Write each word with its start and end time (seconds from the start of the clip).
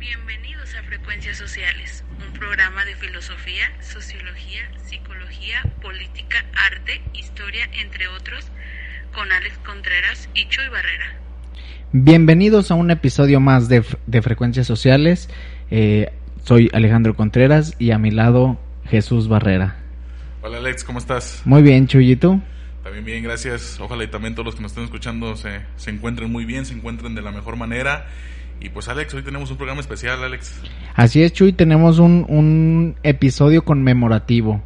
Bienvenidos 0.00 0.74
a 0.76 0.82
Frecuencias 0.84 1.36
Sociales, 1.36 2.04
un 2.26 2.32
programa 2.32 2.86
de 2.86 2.96
filosofía, 2.96 3.70
sociología, 3.82 4.62
psicología, 4.82 5.62
política, 5.82 6.42
arte, 6.54 7.02
historia, 7.12 7.68
entre 7.82 8.08
otros, 8.08 8.50
con 9.12 9.30
Alex 9.30 9.58
Contreras 9.58 10.30
y 10.32 10.48
Chuy 10.48 10.70
Barrera. 10.70 11.18
Bienvenidos 11.92 12.70
a 12.70 12.76
un 12.76 12.90
episodio 12.90 13.40
más 13.40 13.68
de, 13.68 13.84
de 14.06 14.22
Frecuencias 14.22 14.66
Sociales. 14.66 15.28
Eh, 15.70 16.10
soy 16.44 16.70
Alejandro 16.72 17.14
Contreras 17.14 17.74
y 17.78 17.90
a 17.90 17.98
mi 17.98 18.10
lado 18.10 18.58
Jesús 18.86 19.28
Barrera. 19.28 19.76
Hola 20.40 20.56
Alex, 20.56 20.82
¿cómo 20.82 20.98
estás? 20.98 21.42
Muy 21.44 21.60
bien, 21.60 21.86
Chuy, 21.86 22.12
¿y 22.12 22.16
tú? 22.16 22.40
También 22.82 23.04
bien, 23.04 23.22
gracias. 23.22 23.78
Ojalá 23.78 24.04
y 24.04 24.08
también 24.08 24.34
todos 24.34 24.46
los 24.46 24.54
que 24.54 24.62
nos 24.62 24.72
estén 24.72 24.84
escuchando 24.84 25.36
se, 25.36 25.60
se 25.76 25.90
encuentren 25.90 26.32
muy 26.32 26.46
bien, 26.46 26.64
se 26.64 26.72
encuentren 26.72 27.14
de 27.14 27.20
la 27.20 27.32
mejor 27.32 27.56
manera. 27.56 28.06
Y 28.60 28.68
pues 28.68 28.88
Alex, 28.88 29.14
hoy 29.14 29.22
tenemos 29.22 29.50
un 29.50 29.56
programa 29.56 29.80
especial, 29.80 30.22
Alex. 30.22 30.60
Así 30.94 31.22
es, 31.22 31.32
Chuy, 31.32 31.52
tenemos 31.52 31.98
un, 31.98 32.26
un 32.28 32.96
episodio 33.02 33.62
conmemorativo. 33.64 34.62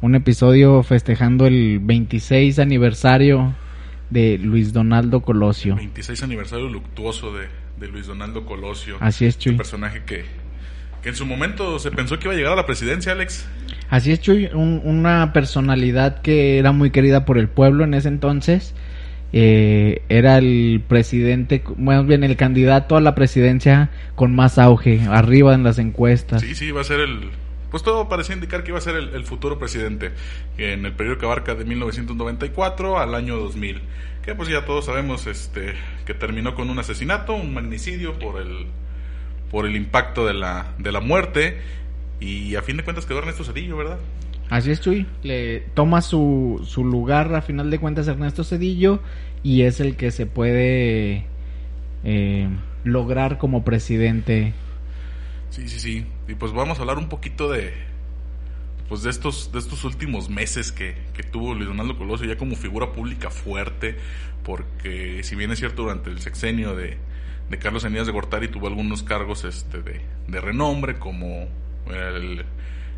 Un 0.00 0.14
episodio 0.14 0.82
festejando 0.82 1.46
el 1.46 1.78
26 1.80 2.58
aniversario 2.58 3.54
de 4.08 4.38
Luis 4.38 4.72
Donaldo 4.72 5.20
Colosio. 5.22 5.76
26 5.76 6.22
aniversario 6.24 6.68
luctuoso 6.68 7.32
de, 7.36 7.46
de 7.78 7.86
Luis 7.88 8.06
Donaldo 8.06 8.44
Colosio. 8.46 8.96
Así 8.98 9.26
es, 9.26 9.38
Chuy. 9.38 9.52
Un 9.52 9.58
personaje 9.58 10.02
que, 10.04 10.24
que 11.02 11.10
en 11.10 11.14
su 11.14 11.24
momento 11.26 11.78
se 11.78 11.90
pensó 11.92 12.18
que 12.18 12.24
iba 12.24 12.34
a 12.34 12.36
llegar 12.36 12.54
a 12.54 12.56
la 12.56 12.66
presidencia, 12.66 13.12
Alex. 13.12 13.46
Así 13.90 14.10
es, 14.10 14.20
Chuy, 14.20 14.46
un- 14.52 14.80
una 14.84 15.32
personalidad 15.32 16.20
que 16.22 16.58
era 16.58 16.72
muy 16.72 16.90
querida 16.90 17.24
por 17.24 17.38
el 17.38 17.48
pueblo 17.48 17.84
en 17.84 17.94
ese 17.94 18.08
entonces. 18.08 18.74
Eh, 19.32 20.02
era 20.08 20.38
el 20.38 20.82
presidente, 20.86 21.62
más 21.76 22.04
bien 22.06 22.24
el 22.24 22.36
candidato 22.36 22.96
a 22.96 23.00
la 23.00 23.14
presidencia 23.14 23.90
con 24.16 24.34
más 24.34 24.58
auge, 24.58 25.00
arriba 25.08 25.54
en 25.54 25.62
las 25.62 25.78
encuestas. 25.78 26.42
Sí, 26.42 26.54
sí, 26.54 26.66
iba 26.66 26.80
a 26.80 26.84
ser 26.84 27.00
el... 27.00 27.30
Pues 27.70 27.84
todo 27.84 28.08
parecía 28.08 28.34
indicar 28.34 28.64
que 28.64 28.70
iba 28.70 28.78
a 28.78 28.82
ser 28.82 28.96
el, 28.96 29.14
el 29.14 29.24
futuro 29.24 29.58
presidente 29.60 30.10
en 30.58 30.84
el 30.84 30.92
periodo 30.92 31.18
que 31.18 31.26
abarca 31.26 31.54
de 31.54 31.64
1994 31.64 32.98
al 32.98 33.14
año 33.14 33.36
2000. 33.36 33.80
Que 34.24 34.34
pues 34.34 34.48
ya 34.48 34.64
todos 34.64 34.86
sabemos 34.86 35.28
este 35.28 35.74
que 36.04 36.12
terminó 36.12 36.56
con 36.56 36.68
un 36.68 36.80
asesinato, 36.80 37.32
un 37.32 37.54
magnicidio 37.54 38.18
por 38.18 38.40
el 38.40 38.66
por 39.50 39.66
el 39.66 39.76
impacto 39.76 40.26
de 40.26 40.34
la 40.34 40.74
de 40.78 40.92
la 40.92 41.00
muerte 41.00 41.58
y 42.20 42.54
a 42.56 42.62
fin 42.62 42.76
de 42.76 42.84
cuentas 42.84 43.06
quedó 43.06 43.18
Ernesto 43.20 43.44
Cedillo, 43.44 43.76
¿verdad? 43.76 43.98
Así 44.50 44.72
es, 44.72 44.80
Chuy. 44.80 45.06
Le 45.22 45.60
toma 45.74 46.02
su, 46.02 46.60
su 46.66 46.84
lugar 46.84 47.34
a 47.34 47.40
final 47.40 47.70
de 47.70 47.78
cuentas 47.78 48.08
Ernesto 48.08 48.42
Cedillo 48.42 49.00
y 49.44 49.62
es 49.62 49.80
el 49.80 49.96
que 49.96 50.10
se 50.10 50.26
puede 50.26 51.24
eh, 52.02 52.48
lograr 52.82 53.38
como 53.38 53.64
presidente. 53.64 54.52
Sí, 55.50 55.68
sí, 55.68 55.78
sí. 55.78 56.06
Y 56.28 56.34
pues 56.34 56.52
vamos 56.52 56.78
a 56.78 56.82
hablar 56.82 56.98
un 56.98 57.08
poquito 57.08 57.50
de 57.50 57.72
pues 58.88 59.04
de 59.04 59.10
estos 59.10 59.52
de 59.52 59.60
estos 59.60 59.84
últimos 59.84 60.28
meses 60.28 60.72
que, 60.72 60.96
que 61.14 61.22
tuvo 61.22 61.54
Luis 61.54 61.68
Donaldo 61.68 61.96
Colosio 61.96 62.26
ya 62.26 62.36
como 62.36 62.56
figura 62.56 62.90
pública 62.92 63.30
fuerte, 63.30 63.96
porque 64.42 65.22
si 65.22 65.36
bien 65.36 65.52
es 65.52 65.60
cierto 65.60 65.82
durante 65.82 66.10
el 66.10 66.18
sexenio 66.18 66.74
de, 66.74 66.98
de 67.48 67.58
Carlos 67.58 67.84
Enías 67.84 68.06
de 68.06 68.12
Gortari 68.12 68.48
tuvo 68.48 68.66
algunos 68.66 69.04
cargos 69.04 69.44
este 69.44 69.80
de, 69.82 70.00
de 70.26 70.40
renombre 70.40 70.98
como 70.98 71.46
el, 71.86 72.44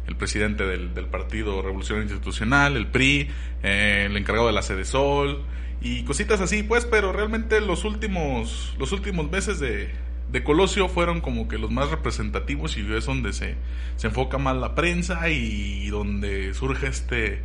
el 0.07 0.17
presidente 0.17 0.65
del, 0.65 0.95
del 0.95 1.07
Partido 1.07 1.63
Revolucionario 1.63 2.09
Institucional, 2.09 2.77
el 2.77 2.87
PRI, 2.89 3.29
eh, 3.63 4.07
el 4.09 4.17
encargado 4.17 4.49
de 4.49 4.53
la 4.53 4.63
Sede 4.63 4.85
Sol 4.85 5.43
y 5.81 6.05
cositas 6.05 6.41
así, 6.41 6.63
pues, 6.63 6.85
pero 6.85 7.13
realmente 7.13 7.61
los 7.61 7.85
últimos 7.85 8.75
los 8.79 8.93
últimos 8.93 9.31
meses 9.31 9.59
de, 9.61 9.91
de 10.31 10.45
Colosio 10.45 10.89
fueron 10.89 11.21
como 11.21 11.49
que 11.49 11.59
los 11.59 11.71
más 11.71 11.91
representativos 11.91 12.77
y 12.77 12.93
es 12.95 13.07
donde 13.07 13.33
se, 13.33 13.57
se 13.97 14.07
enfoca 14.07 14.39
más 14.39 14.57
la 14.57 14.75
prensa 14.75 15.29
y 15.29 15.89
donde 15.89 16.55
surge 16.55 16.89
este 16.89 17.41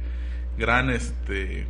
gran 0.57 0.89
este 0.89 1.65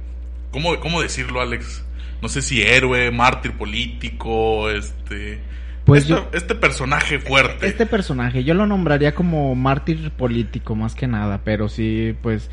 ¿cómo, 0.51 0.79
cómo 0.79 1.01
decirlo 1.01 1.41
Alex? 1.41 1.83
No 2.21 2.29
sé 2.29 2.41
si 2.41 2.61
héroe, 2.61 3.11
mártir 3.11 3.53
político, 3.53 4.69
este 4.69 5.39
Pues 5.87 6.01
este, 6.03 6.13
yo- 6.13 6.29
este 6.33 6.53
personaje 6.53 7.17
fuerte. 7.17 7.65
Este 7.67 7.85
personaje, 7.87 8.43
yo 8.43 8.53
lo 8.53 8.67
nombraría 8.67 9.15
como 9.15 9.55
mártir 9.55 10.11
político 10.11 10.75
más 10.75 10.93
que 10.93 11.07
nada, 11.07 11.41
pero 11.43 11.69
sí, 11.69 12.15
pues 12.21 12.51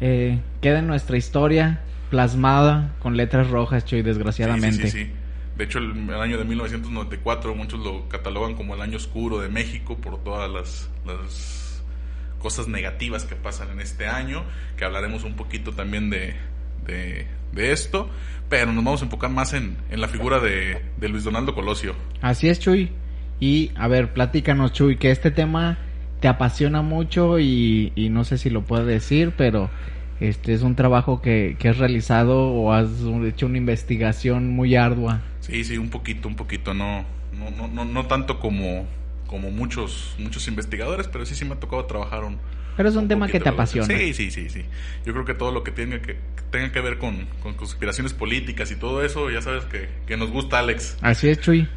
eh, 0.00 0.40
queda 0.60 0.80
en 0.80 0.86
nuestra 0.88 1.16
historia 1.16 1.80
plasmada 2.10 2.92
con 3.00 3.16
letras 3.16 3.48
rojas, 3.48 3.84
Chuy, 3.86 4.02
desgraciadamente. 4.02 4.84
Sí, 4.84 4.90
sí, 4.90 4.98
sí, 4.98 5.04
sí. 5.06 5.12
De 5.56 5.64
hecho, 5.64 5.78
el, 5.78 5.92
el 6.10 6.20
año 6.20 6.36
de 6.36 6.44
1994 6.44 7.54
muchos 7.54 7.80
lo 7.80 8.08
catalogan 8.08 8.54
como 8.54 8.74
el 8.74 8.80
año 8.82 8.96
oscuro 8.96 9.38
de 9.40 9.48
México 9.48 9.96
por 9.96 10.22
todas 10.24 10.50
las, 10.50 10.90
las 11.06 11.82
cosas 12.40 12.66
negativas 12.68 13.24
que 13.24 13.36
pasan 13.36 13.70
en 13.70 13.80
este 13.80 14.06
año, 14.08 14.42
que 14.76 14.84
hablaremos 14.84 15.22
un 15.24 15.34
poquito 15.34 15.72
también 15.72 16.10
de, 16.10 16.34
de, 16.86 17.26
de 17.52 17.72
esto, 17.72 18.08
pero 18.48 18.72
nos 18.72 18.84
vamos 18.84 19.02
a 19.02 19.04
enfocar 19.04 19.30
más 19.30 19.52
en, 19.52 19.76
en 19.90 20.00
la 20.00 20.08
figura 20.08 20.40
de, 20.40 20.82
de 20.96 21.08
Luis 21.08 21.24
Donaldo 21.24 21.54
Colosio. 21.54 21.94
Así 22.20 22.48
es, 22.48 22.60
Chuy. 22.60 22.90
Y 23.40 23.72
a 23.76 23.88
ver, 23.88 24.12
platícanos, 24.12 24.72
Chuy, 24.72 24.96
que 24.96 25.10
este 25.10 25.30
tema 25.30 25.78
te 26.20 26.28
apasiona 26.28 26.82
mucho 26.82 27.38
y, 27.38 27.92
y 27.94 28.08
no 28.08 28.24
sé 28.24 28.38
si 28.38 28.48
lo 28.48 28.62
puedes 28.62 28.86
decir, 28.86 29.32
pero 29.36 29.70
este 30.20 30.54
es 30.54 30.62
un 30.62 30.74
trabajo 30.74 31.20
que, 31.20 31.56
que 31.58 31.68
has 31.68 31.78
realizado 31.78 32.50
o 32.50 32.72
has 32.72 32.88
hecho 33.26 33.46
una 33.46 33.58
investigación 33.58 34.50
muy 34.50 34.76
ardua. 34.76 35.22
Sí, 35.40 35.64
sí, 35.64 35.76
un 35.76 35.90
poquito, 35.90 36.28
un 36.28 36.36
poquito, 36.36 36.72
no, 36.72 37.04
no, 37.32 37.50
no, 37.50 37.68
no, 37.68 37.84
no 37.84 38.06
tanto 38.06 38.40
como, 38.40 38.86
como 39.26 39.50
muchos, 39.50 40.14
muchos 40.18 40.48
investigadores, 40.48 41.08
pero 41.08 41.26
sí, 41.26 41.34
sí 41.34 41.44
me 41.44 41.54
ha 41.54 41.60
tocado 41.60 41.84
trabajar 41.84 42.24
un, 42.24 42.38
Pero 42.76 42.88
es 42.88 42.96
un, 42.96 43.02
un 43.02 43.08
tema 43.08 43.28
que 43.28 43.40
te 43.40 43.48
apasiona. 43.48 43.86
Sí, 43.86 44.14
sí, 44.14 44.30
sí, 44.30 44.48
sí. 44.48 44.64
Yo 45.04 45.12
creo 45.12 45.24
que 45.24 45.34
todo 45.34 45.52
lo 45.52 45.62
que 45.62 45.70
tenga 45.70 46.00
que, 46.00 46.14
que 46.14 46.42
tenga 46.50 46.72
que 46.72 46.80
ver 46.80 46.98
con, 46.98 47.26
con 47.42 47.54
conspiraciones 47.54 48.12
políticas 48.12 48.70
y 48.70 48.76
todo 48.76 49.04
eso, 49.04 49.30
ya 49.30 49.42
sabes 49.42 49.64
que, 49.64 49.88
que 50.06 50.16
nos 50.16 50.30
gusta, 50.30 50.58
Alex. 50.58 50.96
Así 51.00 51.28
es, 51.28 51.40
Chuy. 51.40 51.68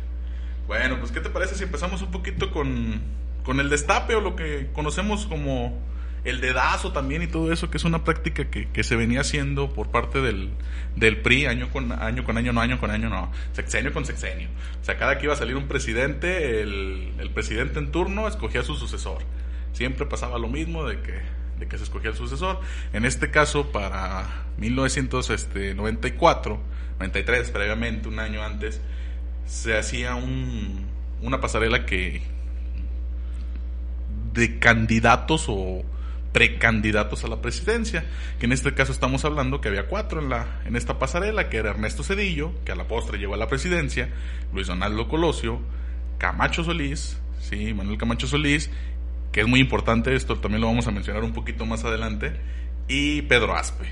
Bueno, 0.67 0.99
pues 0.99 1.11
¿qué 1.11 1.21
te 1.21 1.29
parece 1.29 1.55
si 1.55 1.63
empezamos 1.63 2.01
un 2.01 2.11
poquito 2.11 2.51
con, 2.51 3.01
con 3.43 3.59
el 3.59 3.69
destape 3.69 4.15
o 4.15 4.21
lo 4.21 4.35
que 4.35 4.67
conocemos 4.73 5.25
como 5.25 5.81
el 6.25 6.41
dedazo 6.41 6.91
también 6.91 7.21
y 7.21 7.27
todo 7.27 7.53
eso, 7.53 7.69
que 7.69 7.77
es 7.77 7.85
una 7.85 8.03
práctica 8.03 8.49
que, 8.49 8.67
que 8.67 8.83
se 8.83 8.97
venía 8.97 9.21
haciendo 9.21 9.73
por 9.73 9.91
parte 9.91 10.19
del, 10.19 10.49
del 10.95 11.21
PRI 11.21 11.45
año 11.45 11.69
con 11.69 11.91
año, 11.93 12.25
con 12.25 12.37
año, 12.37 12.51
no 12.51 12.59
año 12.59 12.79
con 12.79 12.91
año, 12.91 13.09
no, 13.09 13.31
sexenio 13.53 13.93
con 13.93 14.03
sexenio. 14.05 14.49
O 14.81 14.83
sea, 14.83 14.97
cada 14.97 15.17
que 15.17 15.25
iba 15.25 15.33
a 15.33 15.37
salir 15.37 15.55
un 15.55 15.69
presidente, 15.69 16.61
el, 16.61 17.13
el 17.17 17.29
presidente 17.29 17.79
en 17.79 17.91
turno 17.91 18.27
escogía 18.27 18.59
a 18.59 18.63
su 18.63 18.75
sucesor. 18.75 19.23
Siempre 19.77 20.07
pasaba 20.07 20.39
lo 20.39 20.47
mismo 20.47 20.85
de 20.85 21.01
que, 21.01 21.21
de 21.59 21.67
que 21.67 21.77
se 21.77 21.83
escogía 21.83 22.09
el 22.09 22.15
sucesor. 22.15 22.59
En 22.93 23.05
este 23.05 23.29
caso, 23.29 23.71
para 23.71 24.47
1994, 24.57 26.59
93 26.97 27.51
previamente, 27.51 28.07
un 28.07 28.17
año 28.17 28.41
antes, 28.41 28.81
se 29.45 29.77
hacía 29.77 30.15
un, 30.15 30.83
una 31.21 31.39
pasarela 31.39 31.85
que 31.85 32.23
de 34.33 34.57
candidatos 34.57 35.45
o 35.47 35.83
precandidatos 36.31 37.23
a 37.23 37.27
la 37.27 37.39
presidencia, 37.39 38.03
que 38.39 38.47
en 38.47 38.53
este 38.53 38.73
caso 38.73 38.91
estamos 38.91 39.25
hablando 39.25 39.61
que 39.61 39.67
había 39.67 39.85
cuatro 39.85 40.23
en, 40.23 40.29
la, 40.29 40.61
en 40.65 40.75
esta 40.75 40.97
pasarela, 40.97 41.49
que 41.49 41.57
era 41.57 41.69
Ernesto 41.69 42.01
Cedillo, 42.01 42.51
que 42.65 42.71
a 42.71 42.75
la 42.75 42.87
postre 42.87 43.19
llegó 43.19 43.35
a 43.35 43.37
la 43.37 43.47
presidencia, 43.47 44.09
Luis 44.51 44.65
Donaldo 44.65 45.07
Colosio, 45.07 45.61
Camacho 46.17 46.63
Solís, 46.63 47.19
sí, 47.39 47.75
Manuel 47.75 47.99
Camacho 47.99 48.25
Solís, 48.25 48.71
que 49.31 49.41
es 49.41 49.47
muy 49.47 49.59
importante, 49.59 50.15
esto 50.15 50.37
también 50.37 50.61
lo 50.61 50.67
vamos 50.67 50.87
a 50.87 50.91
mencionar 50.91 51.23
un 51.23 51.33
poquito 51.33 51.65
más 51.65 51.83
adelante, 51.83 52.39
y 52.87 53.21
Pedro 53.23 53.55
Aspe, 53.55 53.85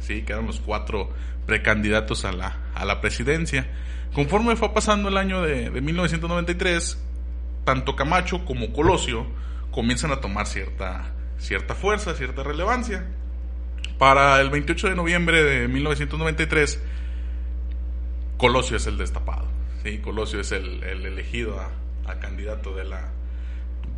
sí, 0.00 0.22
que 0.22 0.32
eran 0.32 0.46
los 0.46 0.60
cuatro 0.60 1.10
precandidatos 1.46 2.24
a 2.24 2.32
la, 2.32 2.56
a 2.74 2.84
la 2.84 3.00
presidencia. 3.00 3.66
Conforme 4.12 4.56
fue 4.56 4.72
pasando 4.72 5.08
el 5.08 5.16
año 5.16 5.42
de, 5.42 5.70
de 5.70 5.80
1993, 5.80 7.02
tanto 7.64 7.96
Camacho 7.96 8.44
como 8.44 8.72
Colosio 8.72 9.26
comienzan 9.70 10.12
a 10.12 10.20
tomar 10.20 10.46
cierta, 10.46 11.12
cierta 11.38 11.74
fuerza, 11.74 12.14
cierta 12.14 12.42
relevancia. 12.42 13.06
Para 13.98 14.40
el 14.40 14.50
28 14.50 14.90
de 14.90 14.94
noviembre 14.94 15.42
de 15.42 15.68
1993, 15.68 16.82
Colosio 18.36 18.76
es 18.76 18.86
el 18.86 18.96
destapado. 18.96 19.48
¿sí? 19.82 19.98
Colosio 19.98 20.40
es 20.40 20.52
el, 20.52 20.82
el 20.84 21.04
elegido 21.04 21.58
a, 21.60 21.70
a 22.10 22.18
candidato 22.18 22.74
de 22.74 22.84
la, 22.84 23.10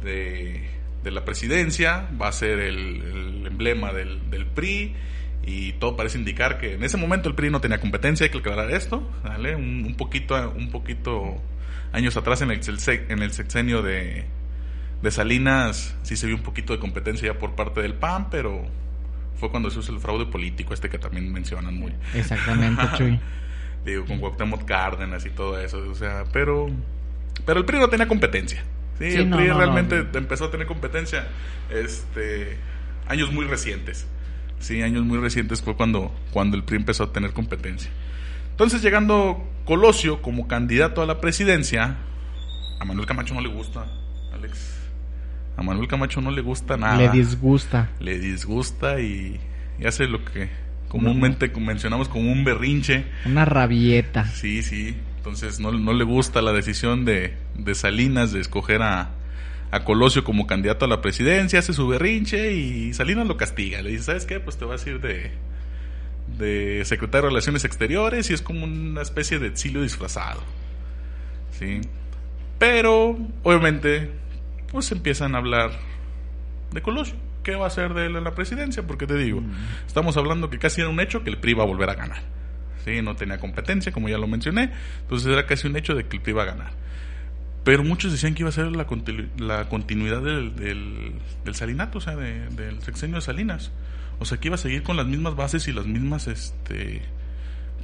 de, 0.03 0.69
de 1.03 1.11
la 1.11 1.25
presidencia, 1.25 2.09
va 2.21 2.29
a 2.29 2.33
ser 2.33 2.59
el, 2.61 3.03
el 3.03 3.47
emblema 3.47 3.93
del, 3.93 4.31
del 4.31 4.47
PRI 4.47 4.95
y 5.45 5.73
todo 5.75 5.97
parece 5.97 6.19
indicar 6.19 6.59
que 6.59 6.75
en 6.75 6.85
ese 6.85 6.97
momento 6.97 7.29
el 7.29 7.35
PRI 7.35 7.51
no 7.51 7.61
tenía 7.61 7.81
competencia, 7.81 8.25
hay 8.25 8.31
que 8.31 8.39
aclarar 8.39 8.71
esto, 8.71 9.11
¿vale? 9.25 9.57
Un, 9.57 9.85
un 9.87 9.95
poquito, 9.97 10.53
un 10.57 10.71
poquito 10.71 11.41
años 11.93 12.17
atrás 12.17 12.43
en 12.43 12.51
el, 12.51 12.61
en 12.87 13.23
el 13.23 13.33
sexenio 13.33 13.83
de, 13.83 14.27
de 15.03 15.11
Salinas 15.11 15.97
sí 16.03 16.17
se 16.17 16.27
vio 16.27 16.37
un 16.37 16.43
poquito 16.43 16.73
de 16.73 16.79
competencia 16.79 17.33
ya 17.33 17.39
por 17.39 17.55
parte 17.55 17.81
del 17.83 17.95
PAN, 17.95 18.29
pero 18.31 18.63
fue 19.37 19.51
cuando 19.51 19.71
se 19.71 19.79
usó 19.79 19.93
el 19.93 20.01
fraude 20.01 20.27
político 20.27 20.75
este 20.75 20.91
que 20.91 20.99
también 20.99 21.33
mencionan 21.33 21.75
muy. 21.75 21.95
Exactamente, 22.15 22.83
Chuy. 22.97 23.19
Digo, 23.85 24.05
con 24.05 24.19
Cuauhtémoc 24.19 24.67
Cárdenas 24.67 25.25
y 25.25 25.31
todo 25.31 25.59
eso, 25.59 25.79
o 25.91 25.95
sea, 25.95 26.25
pero 26.33 26.69
pero 27.47 27.61
el 27.61 27.65
PRI 27.65 27.79
no 27.79 27.89
tenía 27.89 28.07
competencia. 28.07 28.63
Sí, 29.01 29.11
Sí, 29.13 29.17
el 29.19 29.31
no, 29.31 29.37
PRI 29.39 29.49
no, 29.49 29.59
realmente 29.59 30.05
no. 30.13 30.19
empezó 30.19 30.45
a 30.45 30.51
tener 30.51 30.67
competencia 30.67 31.27
este 31.71 32.57
años 33.09 33.33
muy 33.33 33.47
recientes. 33.47 34.07
Sí, 34.59 34.83
años 34.83 35.05
muy 35.05 35.19
recientes 35.19 35.63
fue 35.63 35.75
cuando 35.75 36.15
cuando 36.33 36.57
el 36.57 36.65
PRI 36.65 36.77
empezó 36.77 37.05
a 37.05 37.13
tener 37.13 37.33
competencia. 37.33 37.91
Entonces, 38.51 38.83
llegando 38.83 39.49
Colosio 39.65 40.21
como 40.21 40.47
candidato 40.47 41.01
a 41.01 41.07
la 41.07 41.21
presidencia, 41.21 41.97
a 42.79 42.85
Manuel 42.85 43.07
Camacho 43.07 43.33
no 43.35 43.41
le 43.41 43.49
gusta, 43.49 43.87
Alex. 44.35 44.77
A 45.57 45.63
Manuel 45.63 45.89
Camacho 45.89 46.21
no 46.21 46.31
le 46.31 46.43
gusta 46.43 46.77
nada. 46.77 46.97
Le 46.97 47.09
disgusta. 47.09 47.89
Le 48.01 48.19
disgusta 48.19 49.01
y, 49.01 49.41
y 49.79 49.87
hace 49.87 50.07
lo 50.07 50.25
que 50.25 50.51
comúnmente 50.89 51.51
mencionamos 51.59 52.09
como 52.09 52.31
un 52.31 52.45
berrinche. 52.45 53.07
Una 53.25 53.45
rabieta. 53.47 54.27
Sí, 54.27 54.63
sí. 54.63 54.95
Entonces 55.21 55.61
no, 55.61 55.71
no 55.71 55.93
le 55.93 56.05
gusta 56.05 56.41
la 56.41 56.55
decisión 56.55 57.05
de, 57.05 57.37
de 57.55 57.75
Salinas 57.75 58.33
de 58.33 58.41
escoger 58.41 58.81
a, 58.81 59.11
a 59.71 59.85
Colosio 59.85 60.25
como 60.25 60.47
candidato 60.47 60.87
a 60.87 60.89
la 60.89 61.03
presidencia, 61.03 61.59
hace 61.59 61.75
su 61.75 61.87
berrinche 61.87 62.55
y 62.55 62.95
Salinas 62.95 63.29
lo 63.29 63.37
castiga. 63.37 63.83
Le 63.83 63.91
dice, 63.91 64.05
¿sabes 64.05 64.25
qué? 64.25 64.41
Pues 64.41 64.57
te 64.57 64.65
vas 64.65 64.87
a 64.87 64.89
ir 64.89 65.01
de, 65.03 65.31
de 66.39 66.83
secretario 66.87 67.27
de 67.27 67.29
Relaciones 67.29 67.67
Exteriores 67.67 68.31
y 68.31 68.33
es 68.33 68.41
como 68.41 68.65
una 68.65 69.03
especie 69.03 69.39
de 69.39 69.49
exilio 69.49 69.83
disfrazado. 69.83 70.41
¿Sí? 71.59 71.83
Pero, 72.59 73.19
obviamente, 73.43 74.11
pues 74.73 74.91
empiezan 74.91 75.35
a 75.35 75.39
hablar 75.39 75.73
de 76.73 76.81
Colosio. 76.81 77.17
¿Qué 77.43 77.57
va 77.57 77.65
a 77.65 77.69
hacer 77.69 77.93
de 77.93 78.07
él 78.07 78.17
en 78.17 78.25
la 78.25 78.35
presidencia? 78.35 78.87
Porque 78.87 79.07
te 79.07 79.19
digo, 79.19 79.43
estamos 79.87 80.17
hablando 80.17 80.49
que 80.49 80.59
casi 80.59 80.81
era 80.81 80.89
un 80.89 80.99
hecho 80.99 81.23
que 81.25 81.29
el 81.29 81.37
PRI 81.37 81.53
va 81.53 81.65
a 81.65 81.67
volver 81.67 81.91
a 81.91 81.95
ganar. 81.95 82.40
Sí, 82.85 83.03
no 83.03 83.15
tenía 83.17 83.39
competencia, 83.39 83.93
como 83.93 84.09
ya 84.09 84.19
lo 84.19 84.27
mencioné. 84.27 84.71
Entonces 85.03 85.29
era 85.31 85.47
casi 85.47 85.67
un 85.67 85.77
hecho 85.77 85.95
de 85.95 86.07
que 86.07 86.17
el 86.17 86.23
iba 86.31 86.43
a 86.43 86.47
ganar. 86.47 86.71
Pero 87.65 87.85
muchos 87.85 88.11
decían 88.13 88.35
que 88.35 88.43
iba 88.43 88.49
a 88.49 88.53
ser 88.53 88.69
la, 88.75 88.87
la 89.39 89.69
continuidad 89.69 90.23
del, 90.23 90.57
del, 90.57 91.13
salinato, 91.55 91.99
o 91.99 92.01
sea, 92.01 92.17
de- 92.17 92.49
del 92.49 92.81
sexenio 92.83 93.17
de 93.17 93.23
Salinas. 93.23 93.71
O 94.19 94.25
sea, 94.25 94.39
que 94.39 94.49
iba 94.49 94.55
a 94.55 94.59
seguir 94.59 94.83
con 94.83 94.97
las 94.97 95.07
mismas 95.07 95.37
bases 95.37 95.69
y 95.69 95.73
las 95.73 95.87
mismas 95.87 96.27
este, 96.27 97.03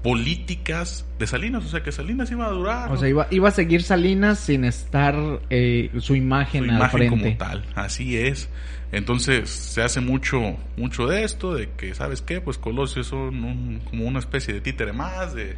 políticas 0.03 1.07
de 1.19 1.27
Salinas. 1.27 1.65
O 1.65 1.69
sea, 1.69 1.83
que 1.83 1.93
Salinas 1.93 2.31
iba 2.31 2.47
a 2.47 2.51
durar. 2.51 2.91
O 2.91 2.97
sea, 2.97 3.09
iba, 3.09 3.27
iba 3.31 3.49
a 3.49 3.53
seguir 3.53 3.83
Salinas 3.83 4.39
sin 4.39 4.65
estar 4.65 5.15
eh, 5.51 5.91
su 5.99 6.15
imagen 6.17 6.65
su 6.65 6.71
al 6.71 6.77
imagen 6.77 6.99
frente. 6.99 7.17
como 7.25 7.37
tal. 7.37 7.65
Así 7.75 8.17
es. 8.17 8.49
Entonces 8.93 9.51
se 9.51 9.83
hace 9.83 10.01
mucho 10.01 10.57
mucho 10.77 11.07
de 11.09 11.25
esto, 11.25 11.55
de 11.55 11.71
que, 11.77 11.95
¿sabes 11.95 12.23
qué? 12.23 12.41
Pues 12.41 12.57
Colosio 12.57 13.03
son 13.05 13.45
un- 13.45 13.81
como 13.91 14.05
una 14.07 14.21
especie 14.21 14.55
de 14.55 14.61
títere 14.61 14.93
más 14.93 15.35
de, 15.35 15.57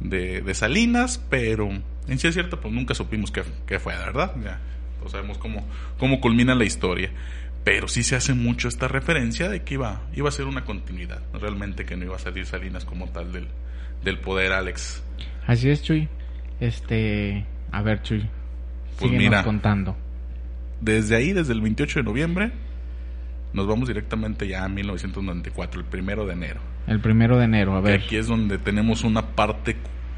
de, 0.00 0.40
de 0.40 0.54
Salinas, 0.54 1.20
pero 1.28 1.68
en 2.06 2.18
sí 2.18 2.28
es 2.28 2.34
cierto, 2.34 2.60
pues 2.60 2.72
nunca 2.72 2.94
supimos 2.94 3.30
qué, 3.32 3.42
qué 3.66 3.78
fue, 3.80 3.94
¿verdad? 3.96 4.32
Ya 4.42 4.60
todos 5.00 5.12
sabemos 5.12 5.36
cómo, 5.38 5.66
cómo 5.98 6.20
culmina 6.20 6.54
la 6.54 6.64
historia. 6.64 7.10
Pero 7.64 7.88
sí 7.88 8.02
se 8.02 8.14
hace 8.16 8.34
mucho 8.34 8.68
esta 8.68 8.88
referencia 8.88 9.48
de 9.48 9.62
que 9.62 9.74
iba, 9.74 10.02
iba 10.14 10.28
a 10.28 10.32
ser 10.32 10.44
una 10.46 10.64
continuidad. 10.64 11.22
Realmente 11.32 11.86
que 11.86 11.96
no 11.96 12.04
iba 12.04 12.16
a 12.16 12.18
salir 12.18 12.44
Salinas 12.46 12.84
como 12.84 13.08
tal 13.08 13.32
del, 13.32 13.48
del 14.04 14.18
poder, 14.18 14.52
Alex. 14.52 15.02
Así 15.46 15.70
es, 15.70 15.82
Chuy. 15.82 16.08
Este, 16.60 17.46
a 17.72 17.82
ver, 17.82 18.02
Chuy. 18.02 18.28
Pues 18.98 19.10
mira. 19.12 19.42
contando. 19.42 19.96
Desde 20.80 21.16
ahí, 21.16 21.32
desde 21.32 21.54
el 21.54 21.62
28 21.62 22.00
de 22.00 22.02
noviembre, 22.04 22.52
nos 23.54 23.66
vamos 23.66 23.88
directamente 23.88 24.46
ya 24.46 24.64
a 24.64 24.68
1994, 24.68 25.80
el 25.80 25.86
primero 25.86 26.26
de 26.26 26.34
enero. 26.34 26.60
El 26.86 27.00
primero 27.00 27.38
de 27.38 27.44
enero, 27.46 27.76
a 27.76 27.82
Que 27.82 27.90
ver. 27.92 28.00
aquí 28.02 28.16
es 28.16 28.26
donde 28.26 28.58
tenemos 28.58 29.04
una 29.04 29.22
parte 29.34 29.76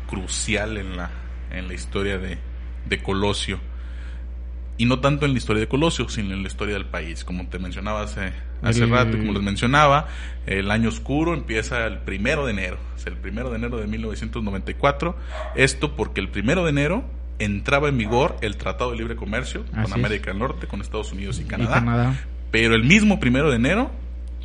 crucial 0.08 0.78
en 0.78 0.96
la, 0.96 1.10
en 1.52 1.68
la 1.68 1.74
historia 1.74 2.18
de, 2.18 2.38
de 2.88 3.02
Colosio. 3.02 3.60
Y 4.78 4.84
no 4.84 5.00
tanto 5.00 5.24
en 5.24 5.32
la 5.32 5.38
historia 5.38 5.60
de 5.60 5.68
Colosio, 5.68 6.08
sino 6.08 6.34
en 6.34 6.42
la 6.42 6.48
historia 6.48 6.74
del 6.74 6.84
país. 6.84 7.24
Como 7.24 7.46
te 7.48 7.58
mencionaba 7.58 8.02
hace, 8.02 8.32
hace 8.62 8.84
El- 8.84 8.90
rato, 8.90 9.16
como 9.16 9.32
les 9.32 9.42
mencionaba, 9.42 10.08
el 10.46 10.70
año 10.70 10.88
oscuro 10.90 11.32
empieza 11.32 11.86
el 11.86 11.98
primero 11.98 12.44
de 12.44 12.52
enero. 12.52 12.78
Es 12.96 13.06
el 13.06 13.14
primero 13.14 13.48
de 13.50 13.56
enero 13.56 13.78
de 13.78 13.86
1994. 13.86 15.16
Esto 15.54 15.96
porque 15.96 16.20
el 16.20 16.28
primero 16.28 16.62
de 16.64 16.70
enero 16.70 17.04
entraba 17.38 17.88
en 17.88 17.98
vigor 17.98 18.36
el 18.42 18.56
Tratado 18.56 18.90
de 18.92 18.98
Libre 18.98 19.16
Comercio 19.16 19.64
Así 19.74 19.92
con. 19.92 20.00
América 20.04 20.30
del 20.30 20.38
Norte, 20.38 20.66
con 20.66 20.80
Estados 20.80 21.12
Unidos 21.12 21.38
y 21.38 21.42
Y 21.42 21.44
Canadá. 21.46 21.74
Canadá. 21.74 22.14
Pero 22.50 22.74
el 22.74 22.84
mismo 22.84 23.18
primero 23.20 23.50
de 23.50 23.56
enero 23.56 23.90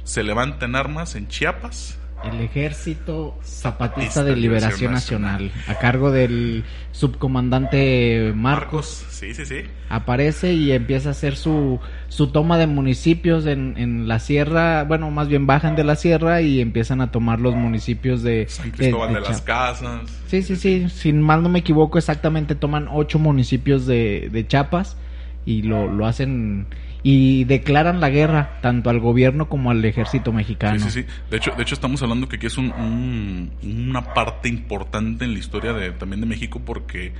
se 0.03 0.23
levantan 0.23 0.75
armas 0.75 1.15
en 1.15 1.27
Chiapas. 1.27 1.97
El 2.23 2.39
Ejército 2.41 3.37
Zapatista 3.43 4.23
de 4.23 4.35
Liberación 4.35 4.91
Nacional, 4.91 5.51
a 5.67 5.75
cargo 5.75 6.11
del 6.11 6.63
subcomandante 6.91 8.31
Marcos, 8.35 9.05
Sí, 9.09 9.33
sí, 9.33 9.45
sí. 9.45 9.61
aparece 9.89 10.53
y 10.53 10.71
empieza 10.71 11.09
a 11.09 11.11
hacer 11.11 11.35
su, 11.35 11.79
su 12.09 12.27
toma 12.27 12.57
de 12.57 12.67
municipios 12.67 13.45
en, 13.45 13.75
en 13.77 14.07
la 14.07 14.19
sierra, 14.19 14.83
bueno, 14.83 15.09
más 15.11 15.27
bien 15.27 15.47
bajan 15.47 15.75
de 15.75 15.83
la 15.83 15.95
sierra 15.95 16.41
y 16.41 16.61
empiezan 16.61 17.01
a 17.01 17.11
tomar 17.11 17.39
los 17.39 17.55
municipios 17.55 18.23
de... 18.23 18.45
San 18.47 18.71
Cristóbal 18.71 19.09
de 19.09 19.15
de, 19.15 19.21
las. 19.21 19.41
Casas. 19.41 20.21
Sí, 20.27 20.43
sí, 20.43 20.55
sí, 20.55 20.89
sin 20.89 21.21
mal 21.21 21.41
no 21.41 21.49
me 21.49 21.59
equivoco, 21.59 21.97
exactamente 21.97 22.55
toman 22.55 22.87
ocho 22.91 23.19
municipios 23.19 23.85
de, 23.85 24.29
de 24.31 24.47
Chiapas 24.47 24.97
y 25.45 25.63
lo, 25.63 25.87
lo 25.91 26.05
hacen 26.05 26.67
y 27.03 27.45
declaran 27.45 27.99
la 27.99 28.09
guerra 28.09 28.59
tanto 28.61 28.89
al 28.89 28.99
gobierno 28.99 29.49
como 29.49 29.71
al 29.71 29.83
ejército 29.83 30.31
mexicano. 30.31 30.79
Sí, 30.79 30.91
sí, 30.91 31.01
sí. 31.01 31.07
De 31.29 31.37
hecho, 31.37 31.51
de 31.51 31.63
hecho 31.63 31.73
estamos 31.73 32.01
hablando 32.03 32.27
que 32.29 32.35
aquí 32.35 32.45
es 32.47 32.57
un, 32.57 32.71
un- 32.71 33.51
una 33.63 34.13
parte 34.13 34.49
importante 34.49 35.25
en 35.25 35.33
la 35.33 35.39
historia 35.39 35.73
de, 35.73 35.91
también 35.91 36.21
de 36.21 36.27
México 36.27 36.61
porque 36.63 37.13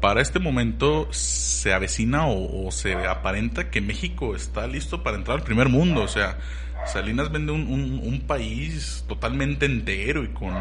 para 0.00 0.20
este 0.20 0.38
momento 0.40 1.08
se 1.12 1.72
avecina 1.72 2.26
o, 2.26 2.66
o 2.66 2.70
se 2.72 3.06
aparenta 3.06 3.70
que 3.70 3.80
México 3.80 4.34
está 4.34 4.66
listo 4.66 5.02
para 5.02 5.16
entrar 5.16 5.38
al 5.38 5.44
primer 5.44 5.68
mundo. 5.68 6.02
O 6.02 6.08
sea, 6.08 6.38
Salinas 6.86 7.30
vende 7.30 7.52
un, 7.52 7.62
un- 7.68 8.00
un 8.02 8.20
país 8.22 9.04
totalmente 9.06 9.66
entero 9.66 10.24
y 10.24 10.28
con, 10.28 10.54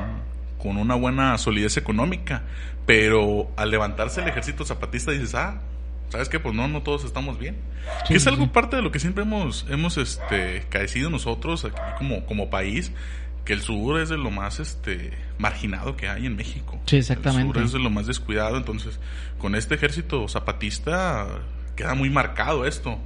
con 0.57 0.77
una 0.77 0.93
buena 0.95 1.37
solidez 1.37 1.77
económica. 1.77 2.43
Pero 2.85 3.49
al 3.55 3.71
levantarse 3.71 4.21
el 4.21 4.27
ejército 4.27 4.65
zapatista 4.65 5.11
dices, 5.11 5.33
ah, 5.35 5.61
¿sabes 6.09 6.29
qué? 6.29 6.39
Pues 6.39 6.55
no, 6.55 6.67
no 6.67 6.81
todos 6.81 7.03
estamos 7.05 7.39
bien. 7.39 7.55
Sí, 8.03 8.09
que 8.09 8.17
es 8.17 8.23
sí, 8.23 8.29
algo 8.29 8.51
parte 8.51 8.75
de 8.75 8.81
lo 8.81 8.91
que 8.91 8.99
siempre 8.99 9.23
hemos, 9.23 9.65
hemos 9.69 9.97
este, 9.97 10.65
caecido 10.69 11.09
nosotros 11.09 11.65
aquí 11.65 11.79
como, 11.97 12.25
como 12.25 12.49
país, 12.49 12.91
que 13.45 13.53
el 13.53 13.61
sur 13.61 13.99
es 13.99 14.09
de 14.09 14.17
lo 14.17 14.31
más 14.31 14.59
este, 14.59 15.11
marginado 15.37 15.95
que 15.95 16.07
hay 16.07 16.25
en 16.25 16.35
México. 16.35 16.79
Sí, 16.85 16.97
exactamente. 16.97 17.47
El 17.47 17.53
sur 17.53 17.63
es 17.65 17.71
de 17.73 17.79
lo 17.79 17.89
más 17.89 18.07
descuidado, 18.07 18.57
entonces 18.57 18.99
con 19.37 19.55
este 19.55 19.75
ejército 19.75 20.27
zapatista 20.27 21.27
queda 21.75 21.95
muy 21.95 22.09
marcado 22.09 22.65
esto. 22.65 22.99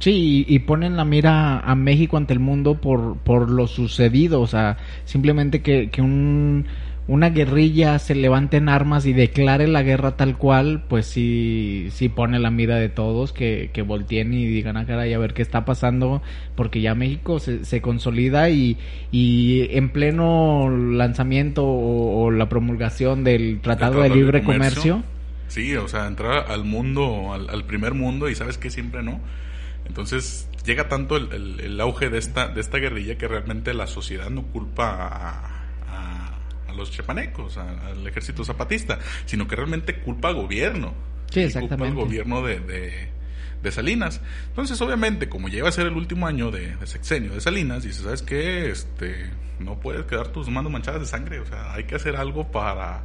Sí, 0.00 0.44
y, 0.48 0.54
y 0.54 0.58
ponen 0.58 0.96
la 0.96 1.04
mira 1.04 1.60
a 1.60 1.74
México 1.74 2.16
ante 2.16 2.32
el 2.32 2.40
mundo 2.40 2.80
por, 2.80 3.16
por 3.18 3.48
lo 3.48 3.66
sucedido, 3.66 4.40
o 4.40 4.46
sea, 4.46 4.76
simplemente 5.04 5.62
que, 5.62 5.88
que 5.88 6.02
un, 6.02 6.66
una 7.06 7.28
guerrilla 7.30 7.98
se 7.98 8.14
levante 8.14 8.56
en 8.56 8.68
armas 8.70 9.04
y 9.06 9.12
declare 9.12 9.68
la 9.68 9.82
guerra 9.82 10.16
tal 10.16 10.38
cual, 10.38 10.84
pues 10.88 11.04
sí, 11.06 11.88
sí 11.90 12.08
pone 12.08 12.38
la 12.38 12.50
mira 12.50 12.76
de 12.76 12.88
todos, 12.88 13.32
que, 13.32 13.70
que 13.74 13.82
volteen 13.82 14.32
y 14.32 14.46
digan, 14.46 14.76
ah, 14.78 14.86
caray, 14.86 15.12
a 15.12 15.18
ver 15.18 15.34
qué 15.34 15.42
está 15.42 15.64
pasando, 15.66 16.22
porque 16.54 16.80
ya 16.80 16.94
México 16.94 17.38
se, 17.40 17.64
se 17.66 17.82
consolida 17.82 18.48
y, 18.50 18.78
y 19.12 19.66
en 19.76 19.90
pleno 19.90 20.70
lanzamiento 20.70 21.64
o, 21.64 22.24
o 22.24 22.30
la 22.30 22.48
promulgación 22.48 23.22
del 23.24 23.60
Tratado 23.60 24.00
de 24.00 24.08
Tratado 24.08 24.14
de 24.14 24.20
Libre 24.20 24.42
Comercio. 24.42 24.92
Comercio, 24.94 25.14
Sí, 25.48 25.76
o 25.76 25.86
sea, 25.88 26.06
entrar 26.06 26.50
al 26.50 26.64
mundo, 26.64 27.32
al, 27.34 27.50
al 27.50 27.64
primer 27.64 27.92
mundo 27.94 28.28
y 28.30 28.34
sabes 28.34 28.56
que 28.58 28.70
siempre 28.70 29.02
no. 29.02 29.20
Entonces 29.86 30.48
llega 30.64 30.88
tanto 30.88 31.16
el, 31.16 31.30
el- 31.32 31.60
el 31.60 31.80
auge 31.80 32.08
de 32.08 32.18
esta, 32.18 32.48
de 32.48 32.60
esta 32.60 32.78
guerrilla 32.78 33.18
que 33.18 33.28
realmente 33.28 33.74
la 33.74 33.86
sociedad 33.86 34.30
no 34.30 34.42
culpa 34.42 34.88
a, 34.90 35.06
a- 35.08 35.53
a 35.53 35.53
los 36.74 36.90
chepanecos, 36.90 37.56
a- 37.58 37.86
al 37.88 38.06
ejército 38.06 38.44
zapatista, 38.44 38.98
sino 39.26 39.46
que 39.48 39.56
realmente 39.56 39.96
culpa 40.00 40.28
al 40.28 40.34
gobierno. 40.34 40.94
Sí, 41.30 41.40
exactamente. 41.40 41.76
Culpa 41.76 41.86
al 41.86 41.94
gobierno 42.06 42.42
de, 42.42 42.60
de- 42.60 43.08
de 43.62 43.72
Salinas. 43.72 44.20
Entonces, 44.48 44.78
obviamente, 44.82 45.28
como 45.30 45.48
llega 45.48 45.68
a 45.68 45.72
ser 45.72 45.86
el 45.86 45.94
último 45.94 46.26
año 46.26 46.50
de, 46.50 46.76
de 46.76 46.86
sexenio 46.86 47.32
de 47.32 47.40
Salinas, 47.40 47.82
dices, 47.82 48.02
¿sabes 48.02 48.20
qué? 48.22 48.68
Este, 48.70 49.30
no 49.58 49.80
puedes 49.80 50.04
quedar 50.04 50.28
tus 50.28 50.48
manos 50.50 50.70
manchadas 50.70 51.00
de 51.00 51.06
sangre, 51.06 51.40
o 51.40 51.46
sea, 51.46 51.72
hay 51.72 51.84
que 51.84 51.94
hacer 51.94 52.16
algo 52.16 52.50
para 52.52 53.02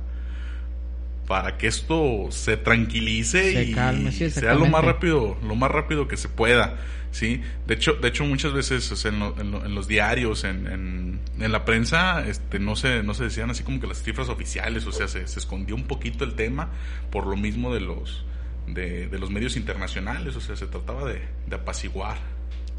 para 1.29 1.57
que 1.59 1.67
esto 1.67 2.25
se 2.31 2.57
tranquilice 2.57 3.53
Se 3.53 3.63
y 3.65 3.71
calme, 3.71 4.11
sí, 4.11 4.29
sea 4.31 4.55
lo 4.55 4.65
más 4.65 4.83
rápido, 4.83 5.37
lo 5.47 5.55
más 5.55 5.69
rápido 5.69 6.07
que 6.07 6.17
se 6.17 6.27
pueda, 6.27 6.77
sí. 7.11 7.39
De 7.67 7.75
hecho, 7.75 7.93
de 7.93 8.07
hecho 8.07 8.25
muchas 8.25 8.51
veces 8.51 8.91
o 8.91 8.95
sea, 8.95 9.11
en, 9.11 9.19
lo- 9.19 9.39
en 9.39 9.51
lo- 9.51 9.63
en 9.63 9.75
los 9.75 9.87
diarios, 9.87 10.43
en, 10.43 11.19
en, 11.39 11.51
la 11.51 11.65
prensa, 11.65 12.27
este, 12.27 12.57
no 12.57 12.75
se, 12.75 13.03
no 13.03 13.13
se 13.13 13.25
decían 13.25 13.51
así 13.51 13.63
como 13.63 13.79
que 13.79 13.85
las 13.85 14.01
cifras 14.01 14.27
oficiales, 14.27 14.87
o 14.87 14.91
sea, 14.91 15.07
se, 15.07 15.27
se 15.27 15.37
escondió 15.39 15.75
un 15.75 15.83
poquito 15.83 16.23
el 16.25 16.33
tema 16.33 16.69
por 17.11 17.27
lo 17.27 17.37
mismo 17.37 17.71
de 17.73 17.81
los, 17.81 18.25
de, 18.67 19.07
de 19.07 19.19
los 19.19 19.29
medios 19.29 19.55
internacionales, 19.55 20.35
o 20.35 20.41
sea, 20.41 20.55
se 20.55 20.65
trataba 20.65 21.05
de, 21.07 21.21
de 21.47 21.55
apaciguar. 21.55 22.17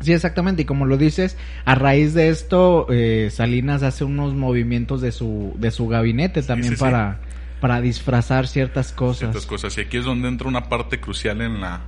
Sí, 0.00 0.12
exactamente. 0.12 0.62
Y 0.62 0.64
como 0.64 0.87
lo 0.87 0.97
dices, 0.97 1.37
a 1.66 1.75
raíz 1.75 2.14
de 2.14 2.30
esto, 2.30 2.87
eh, 2.90 3.28
Salinas 3.30 3.83
hace 3.83 4.02
unos 4.02 4.35
movimientos 4.35 5.02
de 5.02 5.12
su, 5.12 5.52
de 5.59 5.71
su 5.71 5.87
gabinete 5.88 6.42
también 6.42 6.71
sí, 6.73 6.76
sí. 6.76 6.80
para, 6.80 7.21
para 7.61 7.81
disfrazar 7.81 8.47
ciertas 8.47 8.93
cosas. 8.93 9.19
ciertas 9.19 9.47
cosas. 9.47 9.76
Y 9.79 9.83
aquí 9.83 9.99
es 9.99 10.05
donde 10.05 10.29
entra 10.29 10.49
una 10.49 10.69
parte 10.69 11.00
crucial 11.00 11.40
en 11.43 11.61
la, 11.61 11.83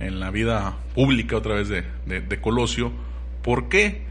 en 0.00 0.20
la 0.20 0.30
vida 0.30 0.76
pública 0.94 1.36
otra 1.36 1.54
vez 1.54 1.68
de, 1.68 1.84
de, 2.06 2.20
de 2.20 2.40
Colosio. 2.40 2.92
¿Por 3.42 3.68
qué? 3.68 4.02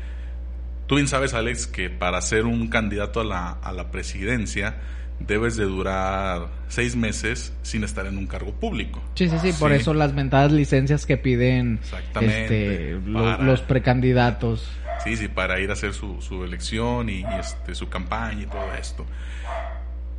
Tú 0.87 0.95
bien 0.95 1.07
sabes, 1.07 1.33
Alex, 1.33 1.67
que 1.67 1.89
para 1.89 2.21
ser 2.21 2.45
un 2.45 2.67
candidato 2.69 3.19
a 3.19 3.23
la, 3.23 3.49
a 3.51 3.71
la 3.73 3.91
presidencia 3.91 4.75
debes 5.19 5.57
de 5.57 5.65
durar 5.65 6.47
seis 6.67 6.95
meses 6.95 7.51
sin 7.63 7.83
estar 7.83 8.05
en 8.05 8.17
un 8.17 8.27
cargo 8.27 8.53
público. 8.53 9.01
Sí, 9.15 9.27
sí, 9.29 9.37
sí, 9.41 9.51
por 9.59 9.71
eso 9.71 9.93
las 9.95 10.13
mentadas 10.13 10.51
licencias 10.51 11.05
que 11.07 11.17
piden 11.17 11.79
este, 12.21 12.97
para- 13.11 13.39
los 13.39 13.61
precandidatos. 13.61 14.69
Sí, 15.03 15.17
sí, 15.17 15.27
para 15.27 15.59
ir 15.59 15.69
a 15.71 15.73
hacer 15.73 15.93
su, 15.93 16.21
su 16.21 16.43
elección 16.43 17.09
y, 17.09 17.21
y, 17.21 17.25
este, 17.39 17.73
su 17.75 17.89
campaña 17.89 18.43
y 18.43 18.45
todo 18.45 18.73
esto. 18.79 19.05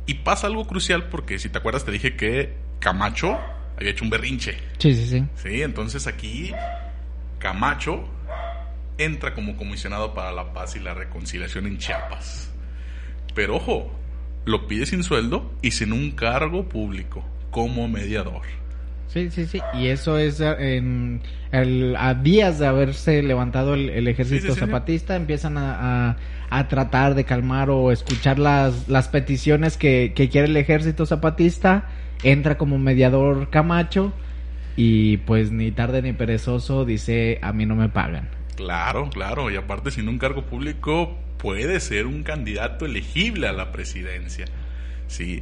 Y 0.09 0.15
pasa 0.15 0.47
algo 0.47 0.65
crucial 0.65 1.07
porque 1.09 1.37
si 1.37 1.49
te 1.49 1.59
acuerdas 1.59 1.85
te 1.85 1.91
dije 1.91 2.15
que 2.15 2.55
Camacho 2.79 3.37
había 3.77 3.91
hecho 3.91 4.03
un 4.03 4.09
berrinche. 4.09 4.57
Sí, 4.79 4.95
sí, 4.95 5.05
sí. 5.05 5.23
Sí, 5.35 5.61
entonces 5.61 6.07
aquí 6.07 6.51
Camacho 7.37 8.09
entra 8.97 9.35
como 9.35 9.55
comisionado 9.55 10.15
para 10.15 10.31
la 10.31 10.51
paz 10.51 10.75
y 10.75 10.79
la 10.79 10.95
reconciliación 10.95 11.67
en 11.67 11.77
Chiapas. 11.77 12.51
Pero 13.35 13.57
ojo, 13.57 13.91
lo 14.45 14.67
pide 14.67 14.87
sin 14.87 15.03
sueldo 15.03 15.53
y 15.61 15.69
sin 15.69 15.93
un 15.93 16.09
cargo 16.09 16.67
público, 16.67 17.23
como 17.51 17.87
mediador. 17.87 18.41
Sí, 19.09 19.29
sí, 19.31 19.45
sí. 19.47 19.59
Y 19.73 19.87
eso 19.87 20.17
es 20.17 20.39
eh, 20.39 20.77
en, 20.77 21.21
el- 21.51 21.95
a 21.97 22.13
días 22.13 22.59
de 22.59 22.67
haberse 22.67 23.21
levantado 23.23 23.73
el, 23.73 23.89
el 23.89 24.07
ejército 24.07 24.41
Sí, 24.41 24.47
sí, 24.47 24.53
sí, 24.53 24.59
sí. 24.59 24.65
zapatista, 24.65 25.15
empiezan 25.15 25.57
a, 25.57 26.09
a- 26.11 26.17
a 26.51 26.67
tratar 26.67 27.15
de 27.15 27.25
calmar 27.25 27.69
o 27.69 27.91
escuchar 27.91 28.37
las, 28.39 28.87
las 28.87 29.07
peticiones 29.07 29.77
que, 29.77 30.13
que 30.15 30.29
quiere 30.29 30.47
el 30.47 30.57
ejército 30.57 31.05
zapatista. 31.05 31.89
Entra 32.23 32.57
como 32.57 32.77
mediador 32.77 33.49
Camacho 33.49 34.13
y 34.75 35.17
pues 35.17 35.51
ni 35.51 35.71
tarde 35.71 36.01
ni 36.01 36.13
perezoso 36.13 36.85
dice 36.85 37.39
a 37.41 37.51
mí 37.53 37.65
no 37.65 37.75
me 37.75 37.89
pagan. 37.89 38.29
Claro, 38.55 39.09
claro, 39.09 39.49
y 39.49 39.55
aparte 39.55 39.89
sin 39.91 40.07
un 40.09 40.17
cargo 40.19 40.43
público 40.45 41.17
puede 41.37 41.79
ser 41.79 42.05
un 42.07 42.23
candidato 42.23 42.85
elegible 42.85 43.47
a 43.47 43.53
la 43.53 43.71
presidencia. 43.71 44.45
Sí, 45.07 45.41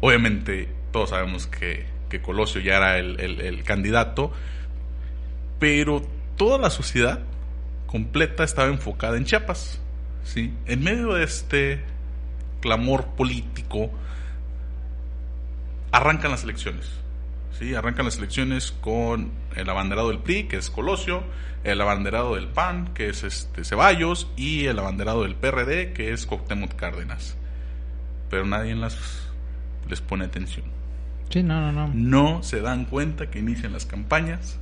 obviamente 0.00 0.68
todos 0.92 1.10
sabemos 1.10 1.46
que, 1.46 1.84
que 2.10 2.20
Colosio 2.20 2.60
ya 2.60 2.76
era 2.76 2.98
el, 2.98 3.18
el- 3.20 3.62
candidato, 3.64 4.32
pero 5.58 6.02
toda 6.36 6.58
la 6.58 6.68
sociedad 6.68 7.20
completa 7.86 8.44
estaba 8.44 8.68
enfocada 8.68 9.16
en 9.16 9.24
Chiapas. 9.24 9.80
Sí, 10.24 10.52
en 10.66 10.84
medio 10.84 11.14
de 11.14 11.24
este 11.24 11.80
clamor 12.60 13.06
político 13.16 13.90
arrancan 15.92 16.30
las 16.30 16.44
elecciones. 16.44 16.88
Sí, 17.58 17.74
arrancan 17.74 18.04
las 18.06 18.16
elecciones 18.18 18.72
con 18.72 19.32
el 19.54 19.68
abanderado 19.68 20.08
del 20.08 20.18
PRI, 20.18 20.44
que 20.44 20.56
es 20.56 20.70
Colosio, 20.70 21.22
el 21.64 21.80
abanderado 21.80 22.34
del 22.36 22.48
PAN, 22.48 22.94
que 22.94 23.08
es 23.08 23.22
este 23.22 23.64
Ceballos, 23.64 24.28
y 24.36 24.66
el 24.66 24.78
abanderado 24.78 25.22
del 25.24 25.34
PRD, 25.34 25.92
que 25.92 26.12
es 26.12 26.26
Cuauhtémoc 26.26 26.74
Cárdenas. 26.74 27.36
Pero 28.30 28.46
nadie 28.46 28.74
les 28.74 30.00
pone 30.00 30.24
atención. 30.24 30.64
Sí, 31.30 31.42
no, 31.42 31.60
no, 31.60 31.72
no. 31.72 31.92
No 31.94 32.42
se 32.42 32.60
dan 32.60 32.84
cuenta 32.84 33.30
que 33.30 33.38
inician 33.38 33.72
las 33.72 33.86
campañas. 33.86 34.58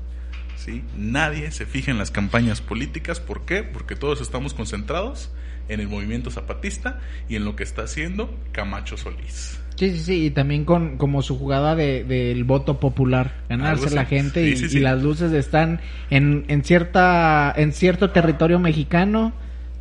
¿sí? 0.57 0.85
Nadie 0.97 1.51
se 1.51 1.67
fija 1.67 1.91
en 1.91 1.99
las 1.99 2.11
campañas 2.11 2.61
políticas. 2.61 3.21
¿Por 3.21 3.45
qué? 3.45 3.63
Porque 3.63 3.97
todos 3.97 4.21
estamos 4.21 4.55
concentrados 4.55 5.31
en 5.69 5.81
el 5.81 5.89
movimiento 5.89 6.31
zapatista 6.31 7.01
y 7.29 7.37
en 7.37 7.45
lo 7.45 7.57
que 7.57 7.63
está 7.63 7.83
haciendo 7.83 8.35
Camacho 8.53 8.97
Solís. 8.97 9.61
Sí, 9.77 9.91
sí, 9.93 9.99
sí, 9.99 10.25
y 10.27 10.31
también 10.31 10.65
con 10.65 10.97
como 10.99 11.23
su 11.23 11.39
jugada 11.39 11.77
de, 11.77 12.03
del 12.03 12.43
voto 12.45 12.81
popular, 12.81 13.37
ganarse 13.49 13.95
la 13.95 14.07
gente 14.07 14.57
Sí, 14.57 14.65
y, 14.65 14.69
sí, 14.69 14.79
y 14.79 14.81
las 14.81 15.01
luces 15.03 15.33
están 15.33 15.81
en, 16.11 16.45
en 16.49 16.65
cierta 16.65 17.53
en 17.57 17.73
cierto 17.73 18.11
territorio 18.11 18.59
mexicano, 18.59 19.33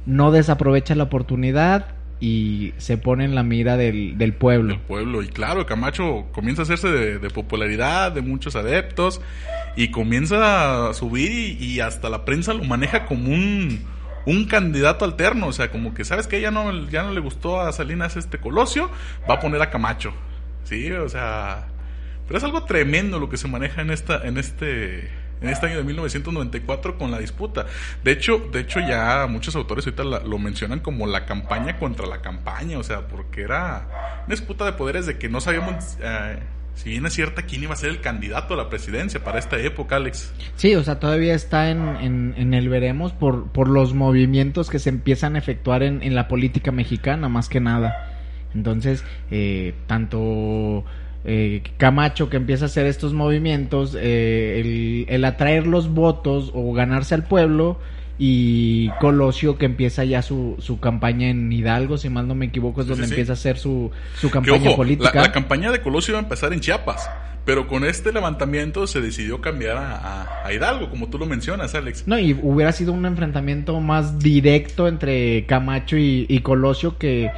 no 0.06 0.32
desaprovecha 0.32 0.94
la 0.94 1.06
oportunidad 1.06 1.97
y 2.19 2.74
se 2.77 2.97
pone 2.97 3.25
en 3.25 3.36
la 3.36 3.43
mira 3.43 3.77
del, 3.77 4.17
del 4.17 4.33
pueblo. 4.33 4.74
El 4.74 4.79
pueblo. 4.79 5.21
Y 5.21 5.27
claro, 5.27 5.65
Camacho 5.65 6.27
comienza 6.31 6.62
a 6.62 6.63
hacerse 6.63 6.89
de, 6.89 7.29
popularidad, 7.29 8.12
de 8.12 8.21
muchos 8.21 8.55
adeptos, 8.55 9.21
y 9.75 9.89
comienza 9.91 10.89
a 10.89 10.93
subir 10.93 11.62
y, 11.62 11.79
hasta 11.79 12.09
la 12.09 12.25
prensa 12.25 12.53
lo 12.53 12.63
maneja 12.63 13.05
como 13.05 13.31
un, 13.31 13.86
un 14.25 14.45
candidato 14.45 15.05
alterno. 15.05 15.47
O 15.47 15.53
sea, 15.53 15.69
como 15.69 15.93
que, 15.93 16.05
¿sabes 16.05 16.27
que 16.27 16.41
Ya 16.41 16.51
no, 16.51 16.88
ya 16.89 17.03
no 17.03 17.12
le 17.12 17.19
gustó 17.19 17.62
a 17.62 17.71
Salinas 17.71 18.17
este 18.17 18.39
Colosio, 18.39 18.89
va 19.29 19.36
a 19.36 19.39
poner 19.39 19.62
a 19.62 19.69
Camacho. 19.69 20.13
Sí, 20.63 20.91
o 20.91 21.09
sea... 21.09 21.67
Pero 22.25 22.39
es 22.39 22.43
algo 22.43 22.65
tremendo 22.65 23.19
lo 23.19 23.29
que 23.29 23.38
se 23.38 23.47
maneja 23.47 23.81
en 23.81 23.89
esta, 23.89 24.27
en 24.27 24.38
este, 24.38 25.09
en 25.41 25.50
este 25.50 25.67
año 25.67 25.77
de 25.77 25.84
1994 25.84 26.98
con 26.98 27.12
la 27.12 27.20
disputa. 27.20 27.65
De 28.03 28.12
hecho, 28.12 28.39
de 28.51 28.62
hecho 28.62 28.79
ya 28.79 29.27
muchos 29.29 29.56
autores 29.56 29.86
ahorita 29.86 30.03
lo 30.03 30.39
mencionan 30.39 30.79
como 30.79 31.08
la 31.08 31.25
campaña 31.25 31.77
contra 31.77 32.08
la 32.08 32.22
campaña, 32.22 32.77
o 32.77 32.84
sea, 32.84 33.08
porque 33.08 33.41
era 33.41 33.88
una 34.25 34.36
disputa 34.36 34.65
de 34.65 34.74
poderes 34.74 35.06
de 35.06 35.17
que 35.17 35.29
no 35.29 35.41
sabíamos, 35.41 35.98
eh, 36.01 36.39
si 36.75 36.91
bien 36.91 37.06
es 37.06 37.13
cierta, 37.13 37.44
quién 37.44 37.63
iba 37.63 37.74
a 37.74 37.77
ser 37.77 37.89
el 37.89 38.01
candidato 38.01 38.53
a 38.53 38.58
la 38.58 38.70
presidencia 38.70 39.24
para 39.24 39.39
esta 39.39 39.58
época, 39.60 39.96
Alex. 39.96 40.34
Sí, 40.56 40.75
o 40.75 40.84
sea, 40.84 41.00
todavía 41.00 41.34
está 41.34 41.70
en, 41.70 41.88
en, 41.98 42.34
en 42.38 42.53
el 42.53 42.70
veremos 42.70 43.13
por, 43.13 43.48
por 43.48 43.67
los 43.67 43.94
movimientos 43.94 44.70
que 44.70 44.79
se 44.79 44.89
empiezan 44.89 45.36
a 45.36 45.39
efectuar 45.39 45.84
en, 45.84 46.03
en 46.03 46.13
la 46.15 46.27
política 46.27 46.72
mexicana, 46.72 47.29
más 47.29 47.50
que 47.50 47.60
nada. 47.60 48.13
Entonces, 48.53 49.03
eh, 49.32 49.74
tanto 49.88 50.84
eh, 51.27 51.62
Camacho 51.77 52.29
que 52.29 52.38
empieza 52.38 52.65
a 52.65 52.67
hacer 52.67 52.88
estos 52.88 53.13
movimientos, 53.13 53.96
eh, 54.00 54.62
el, 54.62 55.05
el 55.13 55.25
atraer 55.25 55.67
los 55.67 55.93
votos 55.93 56.51
o 56.55 56.74
ganarse 56.74 57.13
al 57.13 57.24
pueblo, 57.25 57.77
y 58.19 58.89
Colosio 59.00 59.60
que 59.60 59.65
empieza 59.65 60.03
ya 60.03 60.24
su, 60.24 60.55
su 60.57 60.79
campaña 60.79 61.29
en 61.29 61.51
Hidalgo, 61.51 61.98
si 62.00 62.10
mal 62.10 62.27
no 62.27 62.34
me 62.34 62.48
equivoco, 62.48 62.81
es 62.81 62.88
donde 62.88 63.03
sí, 63.03 63.10
sí. 63.10 63.13
empieza 63.13 63.34
a 63.34 63.36
hacer 63.36 63.57
su, 63.57 63.91
su 64.15 64.27
Que 64.29 64.34
campaña 64.34 64.69
ojo, 64.69 64.77
política. 64.77 65.12
La, 65.13 65.22
la 65.22 65.31
campaña 65.31 65.72
de 65.72 65.81
Colosio 65.81 66.13
iba 66.13 66.19
a 66.19 66.24
empezar 66.24 66.51
en 66.51 66.60
Chiapas, 66.60 67.07
pero 67.46 67.67
con 67.67 67.86
este 67.86 68.12
levantamiento 68.12 68.88
se 68.88 69.01
decidió 69.01 69.39
cambiar 69.39 69.77
a, 69.77 69.98
a- 69.98 70.48
a 70.48 70.51
Hidalgo, 70.53 70.89
como 70.89 71.10
tú 71.10 71.19
lo 71.19 71.27
mencionas, 71.27 71.75
Alex. 71.75 72.07
No, 72.07 72.17
y 72.17 72.34
hubiera 72.41 72.72
sido 72.72 72.91
un 72.91 73.05
enfrentamiento 73.05 73.79
más 73.81 74.17
directo 74.17 74.88
entre 74.88 75.46
Camacho 75.46 75.96
y, 75.98 76.25
y 76.27 76.39
Colosio 76.39 76.98
que, 76.98 77.29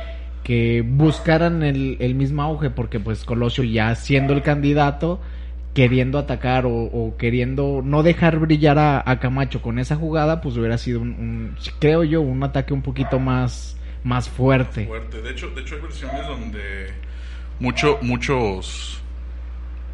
que 0.49 0.81
buscaran 0.83 1.61
el, 1.61 1.97
el 1.99 2.15
mismo 2.15 2.41
auge, 2.41 2.71
porque 2.71 2.99
pues 2.99 3.23
Colosio 3.23 3.63
ya 3.63 3.93
siendo 3.93 4.33
el 4.33 4.41
candidato, 4.41 5.21
queriendo 5.75 6.17
atacar 6.17 6.65
o, 6.65 6.71
o 6.73 7.15
queriendo 7.17 7.83
no 7.85 8.01
dejar 8.01 8.39
brillar 8.39 8.79
a, 8.79 9.19
Camacho 9.19 9.61
con 9.61 9.77
esa 9.77 9.95
jugada, 9.95 10.41
pues 10.41 10.57
hubiera 10.57 10.79
sido 10.79 11.01
un, 11.01 11.09
un- 11.09 11.55
creo 11.77 12.03
yo, 12.03 12.21
un 12.21 12.41
ataque 12.41 12.73
un 12.73 12.81
poquito 12.81 13.19
más, 13.19 13.77
más 14.03 14.27
fuerte. 14.27 14.87
fuerte. 14.87 15.21
De 15.21 15.29
hecho, 15.29 15.51
de 15.51 15.61
hecho 15.61 15.75
hay 15.75 15.81
versiones 15.81 16.25
donde 16.25 16.93
mucho, 17.59 17.99
muchos 18.01 19.03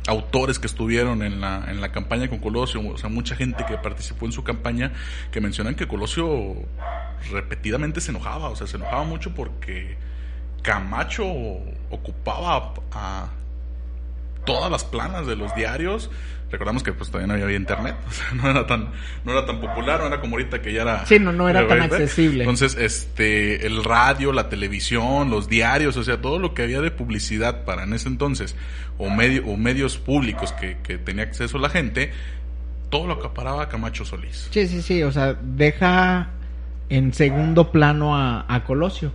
autores 0.08 0.58
que 0.58 0.68
estuvieron 0.68 1.22
en 1.22 1.42
la, 1.42 1.66
en 1.68 1.82
la 1.82 1.92
campaña 1.92 2.30
con 2.30 2.40
Colosio, 2.40 2.80
o 2.88 2.98
sea, 2.98 3.10
mucha 3.10 3.36
gente 3.36 3.66
que 3.68 3.76
participó 3.76 4.26
en 4.26 4.32
su 4.32 4.42
campaña, 4.46 4.94
que 5.34 5.42
mencionan 5.42 5.76
que 5.76 5.86
Colosio 5.86 6.56
repetidamente 7.30 8.00
se 8.00 8.12
enojaba, 8.12 8.48
o 8.48 8.56
sea, 8.56 8.68
se 8.68 8.78
enojaba 8.78 9.04
mucho 9.04 9.36
porque 9.36 9.98
Camacho 10.66 11.26
ocupaba 11.92 12.74
a 12.92 13.28
todas 14.46 14.72
las 14.72 14.84
planas 14.84 15.28
de 15.28 15.36
los 15.36 15.54
diarios. 15.56 16.10
Recordamos 16.52 16.84
que 16.84 16.94
pues 16.94 17.10
todavía 17.10 17.36
no 17.36 17.44
había 17.44 17.56
internet, 17.58 17.96
o 18.08 18.12
sea, 18.12 18.32
no 18.34 18.50
era 18.50 18.66
tan, 18.66 18.90
no 19.26 19.32
era 19.32 19.46
tan 19.46 19.60
popular, 19.60 20.00
no 20.00 20.08
era 20.08 20.22
como 20.22 20.36
ahorita 20.36 20.62
que 20.62 20.74
ya 20.74 20.84
era. 20.84 21.06
Sí, 21.06 21.20
no, 21.20 21.32
no 21.32 21.50
era 21.50 21.68
tan 21.68 21.82
accesible. 21.82 22.44
Entonces, 22.44 22.76
este, 22.76 23.68
el 23.68 23.84
radio, 23.84 24.32
la 24.32 24.50
televisión, 24.50 25.30
los 25.30 25.48
diarios, 25.48 25.98
o 25.98 26.04
sea, 26.04 26.22
todo 26.22 26.40
lo 26.40 26.54
que 26.54 26.64
había 26.64 26.82
de 26.82 26.92
publicidad 26.92 27.64
para 27.66 27.84
en 27.84 27.94
ese 27.94 28.08
entonces, 28.08 28.56
o 28.98 29.10
medio, 29.10 29.46
o 29.46 29.58
medios 29.58 29.98
públicos 29.98 30.52
que, 30.54 30.78
que 30.84 30.98
tenía 30.98 31.24
acceso 31.24 31.58
la 31.58 31.70
gente, 31.70 32.12
todo 32.90 33.08
lo 33.08 33.14
acaparaba 33.16 33.70
Camacho 33.70 34.06
Solís. 34.06 34.48
Sí, 34.52 34.68
sí, 34.68 34.82
sí, 34.82 35.04
o 35.04 35.12
sea, 35.12 35.36
deja 35.42 36.30
en 36.90 37.14
segundo 37.14 37.72
plano 37.72 38.16
a, 38.16 38.46
a 38.48 38.64
Colosio. 38.64 39.12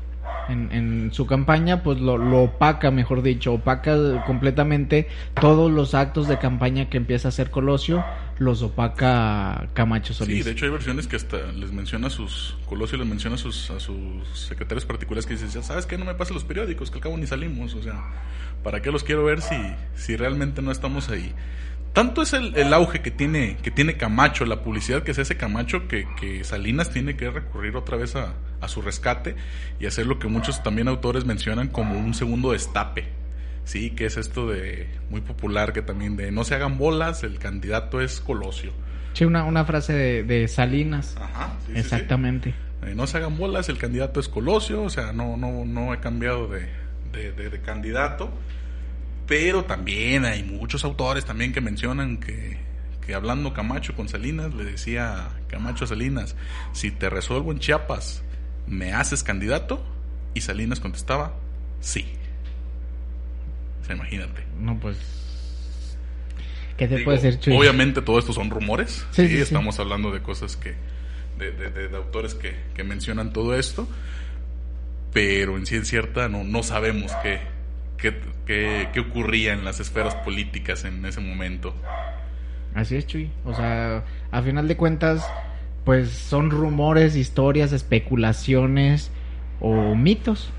En, 0.50 0.72
en 0.72 1.12
su 1.12 1.26
campaña, 1.26 1.82
pues 1.82 2.00
lo, 2.00 2.18
lo, 2.18 2.42
opaca, 2.42 2.90
mejor 2.90 3.22
dicho, 3.22 3.54
opaca 3.54 4.24
completamente 4.26 5.08
todos 5.40 5.70
los 5.70 5.94
actos 5.94 6.28
de 6.28 6.38
campaña 6.38 6.88
que 6.88 6.96
empieza 6.96 7.28
a 7.28 7.30
hacer 7.30 7.50
Colosio, 7.50 8.04
los 8.38 8.62
opaca 8.62 9.68
Camacho 9.74 10.12
Solís. 10.12 10.38
Sí, 10.38 10.42
de 10.42 10.50
hecho 10.52 10.64
hay 10.64 10.70
versiones 10.70 11.06
que 11.06 11.16
hasta 11.16 11.38
les 11.52 11.72
menciona 11.72 12.08
a 12.08 12.10
sus, 12.10 12.56
Colosio 12.66 12.98
les 12.98 13.06
menciona 13.06 13.36
a 13.36 13.38
sus, 13.38 13.70
a 13.70 13.80
sus 13.80 14.28
secretarios 14.34 14.84
particulares 14.84 15.26
que 15.26 15.34
dicen, 15.34 15.62
¿sabes 15.62 15.86
qué? 15.86 15.96
No 15.96 16.04
me 16.04 16.14
pasen 16.14 16.34
los 16.34 16.44
periódicos, 16.44 16.90
que 16.90 16.98
al 16.98 17.02
cabo 17.02 17.16
ni 17.16 17.26
salimos, 17.26 17.74
o 17.74 17.82
sea, 17.82 18.02
¿para 18.62 18.82
qué 18.82 18.90
los 18.90 19.04
quiero 19.04 19.24
ver 19.24 19.40
si, 19.40 19.56
si 19.94 20.16
realmente 20.16 20.62
no 20.62 20.72
estamos 20.72 21.08
ahí? 21.08 21.32
tanto 21.92 22.22
es 22.22 22.32
el, 22.34 22.56
el, 22.56 22.72
auge 22.72 23.02
que 23.02 23.10
tiene, 23.10 23.56
que 23.62 23.72
tiene 23.72 23.96
Camacho, 23.96 24.44
la 24.44 24.62
publicidad 24.62 25.02
que 25.02 25.12
se 25.12 25.22
hace 25.22 25.36
Camacho, 25.36 25.88
que, 25.88 26.06
que 26.20 26.44
Salinas 26.44 26.90
tiene 26.90 27.16
que 27.16 27.28
recurrir 27.28 27.74
otra 27.74 27.96
vez 27.96 28.14
a, 28.14 28.34
a, 28.60 28.68
su 28.68 28.82
rescate 28.82 29.36
y 29.78 29.86
hacer 29.86 30.06
lo 30.06 30.18
que 30.18 30.28
muchos 30.28 30.62
también 30.62 30.88
autores 30.88 31.24
mencionan 31.24 31.68
como 31.68 31.98
un 31.98 32.14
segundo 32.14 32.52
destape. 32.52 33.08
Sí, 33.64 33.90
que 33.90 34.06
es 34.06 34.16
esto 34.16 34.48
de 34.48 34.88
muy 35.10 35.20
popular 35.20 35.72
que 35.72 35.82
también 35.82 36.16
de 36.16 36.32
no 36.32 36.44
se 36.44 36.54
hagan 36.54 36.78
bolas, 36.78 37.22
el 37.22 37.38
candidato 37.38 38.00
es 38.00 38.20
Colosio. 38.20 38.72
Sí, 39.12 39.24
una, 39.24 39.44
una 39.44 39.64
frase 39.64 39.92
de, 39.92 40.22
de 40.22 40.48
Salinas. 40.48 41.16
Ajá, 41.20 41.54
sí, 41.66 41.72
Exactamente. 41.76 42.50
Sí, 42.50 42.56
sí. 42.82 42.90
Eh, 42.90 42.94
no 42.94 43.06
se 43.06 43.18
hagan 43.18 43.36
bolas, 43.36 43.68
el 43.68 43.78
candidato 43.78 44.20
es 44.20 44.28
Colosio, 44.28 44.82
o 44.82 44.90
sea, 44.90 45.12
no, 45.12 45.36
no, 45.36 45.64
no 45.64 45.92
he 45.92 46.00
cambiado 46.00 46.48
de, 46.48 46.68
de, 47.12 47.32
de, 47.32 47.50
de 47.50 47.60
candidato 47.60 48.30
pero 49.30 49.64
también 49.64 50.24
hay 50.24 50.42
muchos 50.42 50.84
autores 50.84 51.24
también 51.24 51.52
que 51.52 51.60
mencionan 51.60 52.16
que, 52.16 52.58
que 53.06 53.14
hablando 53.14 53.54
Camacho 53.54 53.94
con 53.94 54.08
Salinas, 54.08 54.52
le 54.52 54.64
decía 54.64 55.28
Camacho 55.46 55.84
a 55.84 55.86
Salinas, 55.86 56.34
si 56.72 56.90
te 56.90 57.08
resuelvo 57.08 57.52
en 57.52 57.60
Chiapas, 57.60 58.24
¿me 58.66 58.92
haces 58.92 59.22
candidato? 59.22 59.84
Y 60.34 60.42
Salinas 60.42 60.80
contestaba, 60.80 61.34
sí. 61.80 62.06
O 63.82 63.84
sea, 63.84 63.96
imagínate. 63.96 64.44
No, 64.58 64.78
pues... 64.78 64.96
¿Qué 66.76 66.88
te 66.88 66.96
Digo, 66.96 67.06
puede 67.06 67.20
decir, 67.20 67.40
Chuy? 67.40 67.56
Obviamente 67.56 68.00
todo 68.00 68.18
esto 68.18 68.32
son 68.32 68.50
rumores. 68.50 69.06
Sí, 69.10 69.28
sí, 69.28 69.36
sí, 69.36 69.40
estamos 69.40 69.78
hablando 69.78 70.10
de 70.10 70.22
cosas 70.22 70.56
que... 70.56 70.74
De, 71.38 71.52
de, 71.52 71.70
de, 71.70 71.88
de 71.88 71.96
autores 71.96 72.34
que, 72.34 72.54
que, 72.74 72.84
mencionan 72.84 73.32
todo 73.32 73.54
esto. 73.54 73.88
Pero 75.12 75.56
en 75.56 75.62
es 75.62 75.88
cierta, 75.88 76.28
no, 76.28 76.44
no 76.44 76.62
sabemos 76.62 77.12
qué, 77.22 77.40
qué, 77.96 78.14
qué, 78.46 78.88
qué, 78.92 79.00
ocurría 79.00 79.54
en 79.54 79.64
las 79.64 79.80
esferas 79.80 80.14
políticas 80.16 80.84
en 80.84 81.04
ese 81.04 81.20
momento. 81.20 81.74
Así 82.74 82.96
es, 82.96 83.06
Chuy. 83.06 83.30
O 83.44 83.54
sea, 83.54 84.04
a 84.30 84.42
final 84.42 84.68
de 84.68 84.76
cuentas, 84.76 85.26
pues 85.84 86.10
son 86.10 86.50
rumores, 86.50 87.16
historias, 87.16 87.72
especulaciones 87.72 89.10
o 89.60 89.94
mitos. 89.94 90.50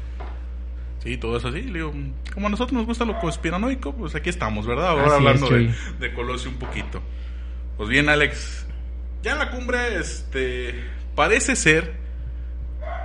Sí, 1.04 1.18
todo 1.18 1.38
es 1.38 1.46
así. 1.46 1.62
Digo, 1.62 1.94
como 2.34 2.48
a 2.48 2.50
nosotros 2.50 2.74
nos 2.74 2.86
gusta 2.86 3.06
lo 3.06 3.20
conspiranoico, 3.20 3.94
pues 3.94 4.14
aquí 4.16 4.30
estamos, 4.30 4.68
¿verdad? 4.68 4.90
Ahora 4.90 5.06
así 5.06 5.16
hablando 5.16 5.56
es, 5.56 6.00
de, 6.00 6.10
de, 6.10 6.14
Colosio 6.14 6.52
un 6.52 6.58
poquito. 6.58 7.02
Pues 7.78 7.90
bien, 7.90 8.10
Alex, 8.10 8.68
ya 9.24 9.34
en 9.34 9.40
la 9.40 9.52
cumbre, 9.52 9.98
este, 10.00 10.76
parece 11.16 11.56
ser 11.56 11.96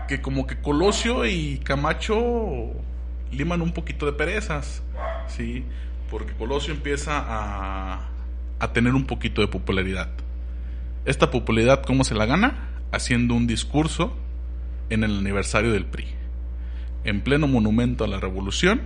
que 0.09 0.21
como 0.21 0.47
que 0.47 0.61
Colosio 0.61 1.27
y 1.27 1.59
Camacho 1.65 2.73
liman 3.33 3.63
un 3.63 3.73
poquito 3.73 4.07
de 4.07 4.13
perezas, 4.13 4.83
¿sí? 5.27 5.65
Porque 6.11 6.35
Colosio 6.35 6.75
empieza 6.75 7.25
a, 7.27 8.09
a 8.59 8.73
tener 8.73 8.95
un 8.95 9.07
poquito 9.07 9.41
de 9.41 9.49
popularidad. 9.49 10.11
Esta 11.07 11.31
popularidad, 11.31 11.85
¿cómo 11.85 12.03
se 12.03 12.17
la 12.17 12.27
gana? 12.27 12.69
Haciendo 12.91 13.35
un 13.35 13.47
discurso 13.47 14.17
en 14.91 15.05
el 15.05 15.17
aniversario 15.17 15.73
del 15.73 15.87
PRI. 15.87 16.05
En 17.05 17.21
pleno 17.21 17.47
monumento 17.47 18.03
a 18.03 18.09
la 18.09 18.19
revolución, 18.19 18.81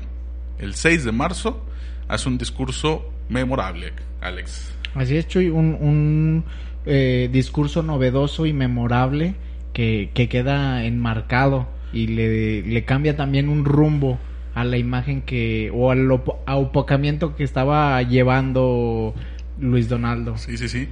el 0.59 0.75
6 0.75 1.05
de 1.05 1.13
marzo, 1.13 1.67
hace 2.09 2.29
un 2.29 2.37
discurso 2.37 3.11
memorable, 3.31 3.95
Alex. 4.21 4.77
Así 4.95 5.17
es, 5.17 5.29
Chuy, 5.29 5.49
un, 5.49 5.75
un 5.81 6.45
eh, 6.85 7.31
discurso 7.33 7.83
novedoso 7.83 8.45
y 8.45 8.53
memorable 8.53 9.35
que, 9.73 10.11
que 10.13 10.29
queda 10.29 10.85
enmarcado 10.85 11.69
y 11.91 12.09
le, 12.09 12.63
le 12.63 12.85
cambia 12.85 13.17
también 13.17 13.49
un 13.49 13.65
rumbo 13.65 14.19
a 14.55 14.65
la 14.65 14.77
imagen 14.77 15.23
que 15.23 15.71
o 15.73 15.91
al 15.91 16.11
opacamiento 16.11 17.35
que 17.35 17.45
estaba 17.45 18.03
llevando 18.03 19.15
Luis 19.59 19.89
Donaldo. 19.89 20.37
Sí, 20.37 20.59
sí, 20.59 20.69
sí. 20.69 20.89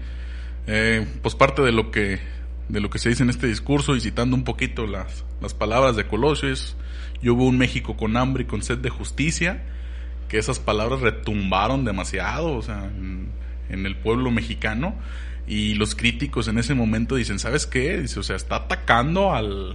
Eh, 0.68 1.07
pues 1.22 1.35
parte 1.35 1.62
de 1.62 1.72
lo 1.72 1.90
que 1.90 2.20
de 2.68 2.81
lo 2.81 2.90
que 2.90 2.98
se 2.98 3.09
dice 3.09 3.22
en 3.22 3.31
este 3.31 3.46
discurso 3.46 3.96
y 3.96 4.00
citando 4.00 4.37
un 4.37 4.44
poquito 4.44 4.87
las, 4.87 5.24
las 5.40 5.54
palabras 5.54 5.96
de 5.96 6.07
Colosio 6.07 6.50
es 6.50 6.76
yo 7.22 7.35
veo 7.35 7.46
un 7.46 7.57
México 7.57 7.96
con 7.96 8.18
hambre 8.18 8.42
y 8.42 8.46
con 8.46 8.62
sed 8.62 8.76
de 8.78 8.90
justicia 8.90 9.64
que 10.28 10.37
esas 10.37 10.59
palabras 10.59 11.00
retumbaron 11.00 11.87
demasiado 11.87 12.54
o 12.54 12.61
sea 12.61 12.85
en, 12.85 13.31
en 13.70 13.87
el 13.87 13.96
pueblo 13.96 14.31
mexicano 14.31 14.94
y 15.46 15.74
los 15.74 15.94
críticos 15.94 16.46
en 16.48 16.59
ese 16.59 16.74
momento 16.74 17.16
dicen 17.16 17.38
sabes 17.38 17.66
qué 17.66 18.02
dice 18.02 18.20
o 18.20 18.22
sea 18.22 18.37
está 18.37 18.57
atacando 18.57 19.33
al 19.35 19.74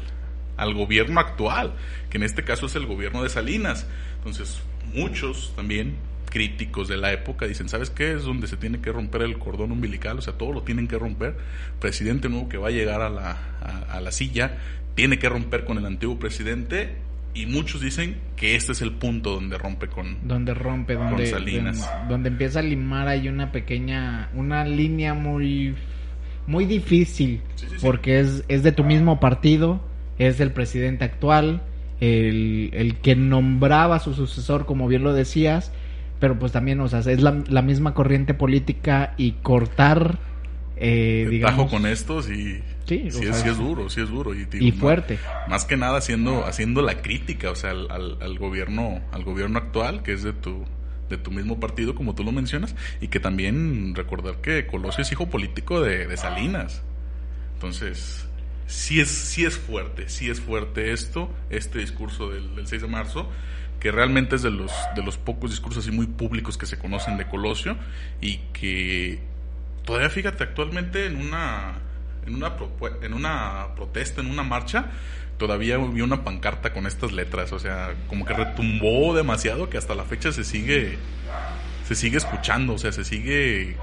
al 0.58 0.74
gobierno 0.74 1.20
actual, 1.20 1.74
que 2.10 2.18
en 2.18 2.24
este 2.24 2.44
caso 2.44 2.66
es 2.66 2.76
el 2.76 2.86
gobierno 2.86 3.24
de 3.24 3.30
Salinas. 3.30 3.88
Entonces, 4.18 4.62
muchos 4.94 5.54
también 5.56 5.96
críticos 6.34 6.88
de 6.88 6.98
la 6.98 7.14
época 7.14 7.46
dicen, 7.46 7.70
¿sabes 7.70 7.92
qué? 7.92 8.14
Es 8.14 8.24
donde 8.24 8.48
se 8.48 8.58
tiene 8.58 8.82
que 8.82 8.92
romper 8.92 9.22
el 9.22 9.38
cordón 9.38 9.72
umbilical, 9.72 10.18
o 10.18 10.22
sea, 10.22 10.34
todo 10.34 10.52
lo 10.52 10.64
tienen 10.64 10.88
que 10.88 10.98
romper. 10.98 11.36
Presidente 11.80 12.28
nuevo 12.28 12.50
que 12.50 12.58
va 12.58 12.70
a 12.70 12.72
llegar 12.72 13.02
a 13.02 13.10
la, 13.10 13.38
a, 13.62 13.98
a 13.98 14.02
la 14.02 14.12
silla, 14.12 14.58
tiene 14.96 15.20
que 15.20 15.30
romper 15.30 15.64
con 15.64 15.78
el 15.78 15.86
antiguo 15.86 16.18
presidente 16.18 16.96
y 17.36 17.46
muchos 17.46 17.82
dicen 17.82 18.18
que 18.36 18.56
este 18.56 18.72
es 18.72 18.82
el 18.82 18.94
punto 18.94 19.32
donde 19.36 19.58
rompe 19.58 19.88
con 19.88 20.28
donde 20.28 20.54
rompe 20.54 20.94
donde 20.94 21.26
Salinas 21.26 21.80
donde, 21.82 22.10
donde, 22.10 22.30
empieza 22.30 22.60
a 22.60 22.62
limar 22.62 23.08
hay 23.08 23.28
una 23.28 23.52
pequeña 23.52 24.30
una 24.36 24.64
línea 24.64 25.16
muy 25.16 25.74
muy 26.46 26.66
difícil 26.66 27.42
sí, 27.56 27.66
sí, 27.68 27.76
sí. 27.80 27.82
porque 27.82 28.20
es 28.20 28.44
es 28.50 28.62
de 28.62 28.72
tu 28.72 28.84
mismo 28.84 29.20
partido 29.20 29.82
es 30.18 30.40
el 30.40 30.52
presidente 30.52 31.06
actual, 31.06 31.62
el, 32.00 32.70
el, 32.74 32.98
que 32.98 33.16
nombraba 33.16 33.96
a 33.96 34.00
su 34.00 34.14
sucesor, 34.14 34.66
como 34.66 34.88
bien 34.88 35.04
lo 35.04 35.14
decías, 35.14 35.72
pero 36.24 36.40
pues 36.40 36.54
también, 36.54 36.80
o 36.80 36.88
sea, 36.88 37.00
es 37.00 37.22
la, 37.22 37.44
la 37.50 37.62
misma 37.62 37.94
corriente 37.94 38.34
política 38.34 39.14
y 39.18 39.34
cortar, 39.44 40.20
eh, 40.78 41.28
digamos... 41.30 41.70
con 41.70 41.86
esto, 41.86 42.22
sí, 42.22 42.62
sí, 42.86 43.12
sí, 43.12 43.26
es, 43.26 43.36
sí, 43.36 43.50
es, 43.50 43.58
duro, 43.58 43.90
sí 43.90 44.00
es 44.00 44.08
duro. 44.08 44.34
Y, 44.34 44.48
y 44.54 44.72
fuerte. 44.72 45.20
Más, 45.42 45.50
más, 45.50 45.66
que 45.66 45.76
nada 45.76 45.98
haciendo, 45.98 46.46
haciendo 46.46 46.82
la 46.82 47.02
crítica, 47.02 47.52
o 47.52 47.56
sea, 47.56 47.72
al, 47.72 47.92
al, 47.92 48.18
al, 48.22 48.40
gobierno, 48.40 49.02
al 49.12 49.26
gobierno 49.26 49.58
actual, 49.58 50.02
que 50.02 50.14
es 50.14 50.24
de 50.24 50.32
tu 50.32 50.64
de 51.10 51.18
tu 51.18 51.30
mismo 51.30 51.60
partido, 51.60 51.94
como 51.94 52.16
tú 52.16 52.24
lo 52.24 52.32
mencionas, 52.32 52.74
y 53.02 53.10
que 53.10 53.20
también 53.20 53.94
recordar 53.94 54.38
que 54.38 54.66
Colosio 54.66 55.02
es 55.02 55.12
hijo 55.12 55.30
político 55.30 55.82
de, 55.82 56.08
de 56.08 56.16
Salinas. 56.16 56.84
Entonces, 57.56 58.30
sí 58.66 59.02
es, 59.02 59.10
sí 59.10 59.44
es 59.44 59.58
fuerte, 59.58 60.08
sí 60.08 60.30
es 60.30 60.40
fuerte 60.40 60.94
esto, 60.94 61.30
este 61.50 61.80
discurso 61.80 62.30
del, 62.30 62.56
del 62.56 62.66
6 62.66 62.84
de 62.84 62.88
marzo, 62.88 63.30
que 63.84 63.92
realmente 63.92 64.38
es 64.38 64.42
de 64.42 64.50
los, 64.50 64.72
de 64.96 65.04
los 65.04 65.18
pocos 65.18 65.52
discursos 65.52 65.84
así 65.84 65.94
muy 65.94 66.08
públicos 66.08 66.58
que 66.58 66.66
se 66.66 66.80
conocen 66.80 67.18
de 67.18 67.28
Colosio 67.28 67.76
y 68.22 68.38
que 68.54 69.20
todavía 69.84 70.10
fíjate 70.10 70.42
actualmente 70.42 71.06
en 71.06 71.18
una, 71.18 71.74
en 72.26 72.34
una, 72.34 72.56
en 73.02 73.14
una 73.14 73.76
protesta, 73.76 74.22
en 74.22 74.32
una 74.32 74.44
marcha, 74.44 74.86
todavía 75.38 75.78
vi 75.80 76.00
una 76.00 76.24
pancarta 76.24 76.72
con 76.72 76.88
estas 76.88 77.12
letras, 77.12 77.52
o 77.52 77.60
sea, 77.60 77.94
como 78.08 78.26
que 78.26 78.34
retumbó 78.34 79.14
demasiado 79.14 79.70
que 79.70 79.78
hasta 79.78 79.96
la 79.96 80.06
fecha 80.06 80.32
se 80.32 80.46
sigue, 80.46 80.98
se 81.86 81.96
sigue 81.96 82.16
escuchando, 82.16 82.76
o 82.76 82.78
sea, 82.78 82.94
se 82.94 83.04
sigue 83.04 83.76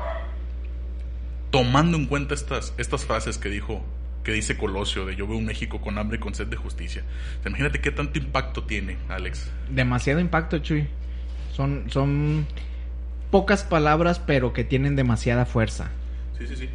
tomando 1.51 1.99
en 1.99 2.07
cuenta 2.07 2.33
estas, 2.33 2.73
estas 2.79 3.05
frases 3.05 3.37
que 3.37 3.51
dijo 3.51 3.85
que 4.25 4.33
dice 4.33 4.57
Colosio, 4.57 5.07
de 5.07 5.17
yo 5.17 5.27
veo 5.27 5.37
un 5.37 5.47
México 5.47 5.81
con 5.81 5.99
hambre 5.99 6.19
y 6.19 6.21
con 6.21 6.35
sed 6.35 6.47
de 6.47 6.57
justicia. 6.57 7.03
O 7.39 7.43
sea, 7.43 7.51
imagínate 7.51 7.81
qué 7.81 7.91
tanto 7.91 8.19
impacto 8.19 8.65
tiene, 8.65 8.99
Alex. 9.09 9.51
Demasiado 9.71 10.21
impacto, 10.21 10.59
Chuy. 10.59 10.87
Son, 11.53 11.85
son 11.89 12.47
pocas 13.31 13.65
palabras, 13.65 14.19
pero 14.19 14.53
que 14.53 14.65
tienen 14.65 14.97
demasiada 14.97 15.47
fuerza. 15.47 15.91
Sí, 16.39 16.47
sí, 16.47 16.57
sí. 16.57 16.69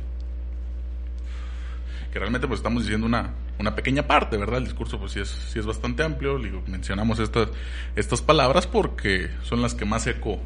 Que 2.12 2.20
realmente 2.20 2.48
pues 2.48 2.60
estamos 2.60 2.84
diciendo 2.84 3.06
una, 3.06 3.32
una 3.60 3.76
pequeña 3.76 4.08
parte, 4.08 4.38
¿verdad? 4.38 4.60
El 4.60 4.66
discurso 4.66 5.00
pues 5.00 5.12
sí 5.12 5.20
es, 5.20 5.30
sí 5.30 5.60
es 5.60 5.66
bastante 5.66 6.04
amplio. 6.04 6.40
Digo, 6.40 6.64
mencionamos 6.68 7.20
estas, 7.20 7.50
estas 7.96 8.22
palabras 8.22 8.68
porque 8.68 9.30
son 9.44 9.62
las 9.62 9.76
que 9.76 9.86
más 9.86 10.08
eco, 10.08 10.40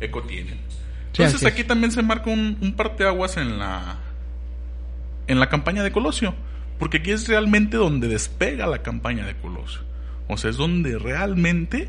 eco 0.00 0.22
tienen. 0.22 0.58
Entonces 1.08 1.40
sí, 1.40 1.46
aquí 1.46 1.64
también 1.64 1.92
se 1.92 2.02
marca 2.02 2.30
un, 2.30 2.58
un 2.60 2.74
parteaguas 2.74 3.36
en 3.36 3.58
la, 3.58 3.98
en 5.26 5.40
la 5.40 5.48
campaña 5.48 5.82
de 5.82 5.92
Colosio, 5.92 6.34
porque 6.78 6.98
aquí 6.98 7.10
es 7.10 7.28
realmente 7.28 7.76
donde 7.76 8.08
despega 8.08 8.66
la 8.66 8.82
campaña 8.82 9.26
de 9.26 9.36
Colosio. 9.36 9.80
O 10.28 10.36
sea, 10.36 10.50
es 10.50 10.56
donde 10.56 10.98
realmente 10.98 11.88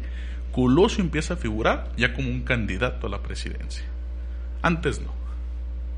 Colosio 0.52 1.04
empieza 1.04 1.36
a 1.36 1.38
figurar 1.38 1.92
ya 1.98 2.14
como 2.14 2.30
un 2.30 2.42
candidato 2.42 3.08
a 3.08 3.10
la 3.10 3.22
presidencia. 3.22 3.86
Antes 4.62 5.02
no. 5.02 5.14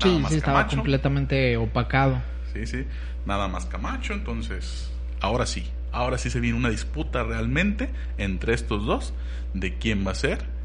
Nada 0.04 0.28
sí, 0.28 0.34
sí, 0.34 0.36
estaba 0.36 0.66
completamente 0.66 1.56
opacado. 1.56 2.22
Sí, 2.52 2.66
sí, 2.66 2.84
nada 3.26 3.48
más 3.48 3.66
Camacho, 3.66 4.12
entonces 4.12 4.90
ahora 5.20 5.46
sí, 5.46 5.64
ahora 5.92 6.18
sí 6.18 6.30
se 6.30 6.40
viene 6.40 6.56
una 6.56 6.70
disputa 6.70 7.24
realmente 7.24 7.90
entre 8.16 8.54
estos 8.54 8.86
dos 8.86 9.12
de 9.54 9.76
quién 9.76 10.06
va 10.06 10.12
a 10.12 10.14
ser 10.14 10.57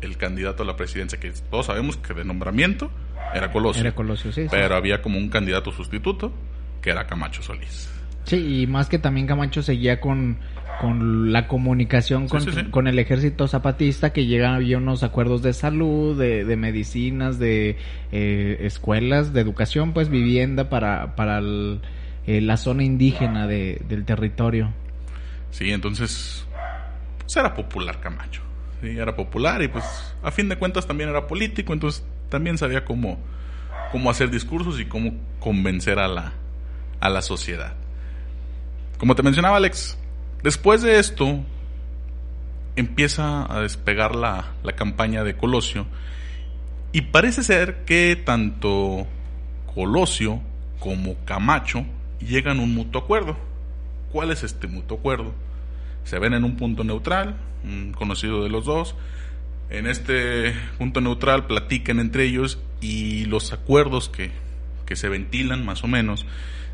el 0.00 0.16
candidato 0.16 0.62
a 0.62 0.66
la 0.66 0.76
presidencia, 0.76 1.18
que 1.18 1.32
todos 1.50 1.66
sabemos 1.66 1.96
que 1.96 2.14
de 2.14 2.24
nombramiento 2.24 2.90
era 3.34 3.50
Colosio. 3.52 3.80
Era 3.80 3.92
Colosio, 3.94 4.32
sí. 4.32 4.42
sí. 4.42 4.48
Pero 4.50 4.74
había 4.76 5.02
como 5.02 5.18
un 5.18 5.28
candidato 5.28 5.72
sustituto 5.72 6.32
que 6.80 6.90
era 6.90 7.06
Camacho 7.06 7.42
Solís. 7.42 7.90
Sí, 8.24 8.62
y 8.62 8.66
más 8.66 8.88
que 8.88 8.98
también 8.98 9.26
Camacho 9.26 9.62
seguía 9.62 10.00
con, 10.00 10.38
con 10.80 11.32
la 11.32 11.48
comunicación 11.48 12.28
con, 12.28 12.42
Sí, 12.42 12.50
sí, 12.52 12.60
sí. 12.60 12.70
con 12.70 12.86
el 12.86 12.98
ejército 12.98 13.48
zapatista, 13.48 14.12
que 14.12 14.26
llegan 14.26 14.54
había 14.54 14.76
unos 14.78 15.02
acuerdos 15.02 15.42
de 15.42 15.52
salud, 15.54 16.18
de, 16.18 16.44
de 16.44 16.56
medicinas, 16.56 17.38
de 17.38 17.76
eh, 18.12 18.58
escuelas, 18.60 19.32
de 19.32 19.40
educación, 19.40 19.92
pues 19.94 20.10
vivienda 20.10 20.68
para, 20.68 21.16
para 21.16 21.38
el- 21.38 21.80
eh, 22.26 22.42
la 22.42 22.58
zona 22.58 22.84
indígena 22.84 23.46
de, 23.46 23.80
del 23.88 24.04
territorio. 24.04 24.72
Sí, 25.50 25.70
entonces 25.72 26.46
pues 27.20 27.36
era 27.38 27.54
popular 27.54 27.98
Camacho. 28.00 28.42
Era 28.82 29.16
popular 29.16 29.62
y 29.62 29.68
pues 29.68 29.84
a 30.22 30.30
fin 30.30 30.48
de 30.48 30.56
cuentas 30.56 30.86
también 30.86 31.10
era 31.10 31.26
político, 31.26 31.72
entonces 31.72 32.04
también 32.28 32.58
sabía 32.58 32.84
cómo, 32.84 33.18
cómo 33.90 34.10
hacer 34.10 34.30
discursos 34.30 34.78
y 34.78 34.86
cómo 34.86 35.14
convencer 35.40 35.98
a 35.98 36.06
la, 36.06 36.32
a 37.00 37.08
la 37.08 37.22
sociedad. 37.22 37.74
Como 38.98 39.14
te 39.14 39.22
mencionaba 39.22 39.56
Alex, 39.56 39.98
después 40.42 40.82
de 40.82 40.98
esto 40.98 41.40
empieza 42.76 43.52
a 43.52 43.60
despegar 43.60 44.14
la, 44.14 44.52
la 44.62 44.72
campaña 44.72 45.24
de 45.24 45.36
Colosio 45.36 45.86
y 46.92 47.02
parece 47.02 47.42
ser 47.42 47.84
que 47.84 48.16
tanto 48.16 49.06
Colosio 49.74 50.40
como 50.78 51.16
Camacho 51.24 51.84
llegan 52.20 52.60
a 52.60 52.62
un 52.62 52.74
mutuo 52.74 53.02
acuerdo. 53.02 53.36
¿Cuál 54.12 54.30
es 54.30 54.42
este 54.42 54.66
mutuo 54.66 54.98
acuerdo? 54.98 55.34
Se 56.08 56.18
ven 56.18 56.32
en 56.32 56.44
un 56.44 56.56
punto 56.56 56.84
neutral, 56.84 57.36
un 57.62 57.92
conocido 57.92 58.42
de 58.42 58.48
los 58.48 58.64
dos. 58.64 58.94
En 59.68 59.86
este 59.86 60.54
punto 60.78 61.02
neutral 61.02 61.46
platican 61.46 62.00
entre 62.00 62.24
ellos 62.24 62.58
y 62.80 63.26
los 63.26 63.52
acuerdos 63.52 64.08
que, 64.08 64.30
que 64.86 64.96
se 64.96 65.10
ventilan 65.10 65.66
más 65.66 65.84
o 65.84 65.86
menos 65.86 66.24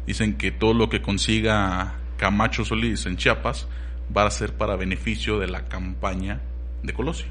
dicen 0.06 0.34
que 0.34 0.52
todo 0.52 0.72
lo 0.72 0.88
que 0.88 1.02
consiga 1.02 1.94
Camacho 2.16 2.64
Solís 2.64 3.06
en 3.06 3.16
Chiapas 3.16 3.66
va 4.16 4.24
a 4.24 4.30
ser 4.30 4.52
para 4.52 4.76
beneficio 4.76 5.40
de 5.40 5.48
la 5.48 5.66
campaña 5.66 6.40
de 6.84 6.92
Colosio. 6.92 7.26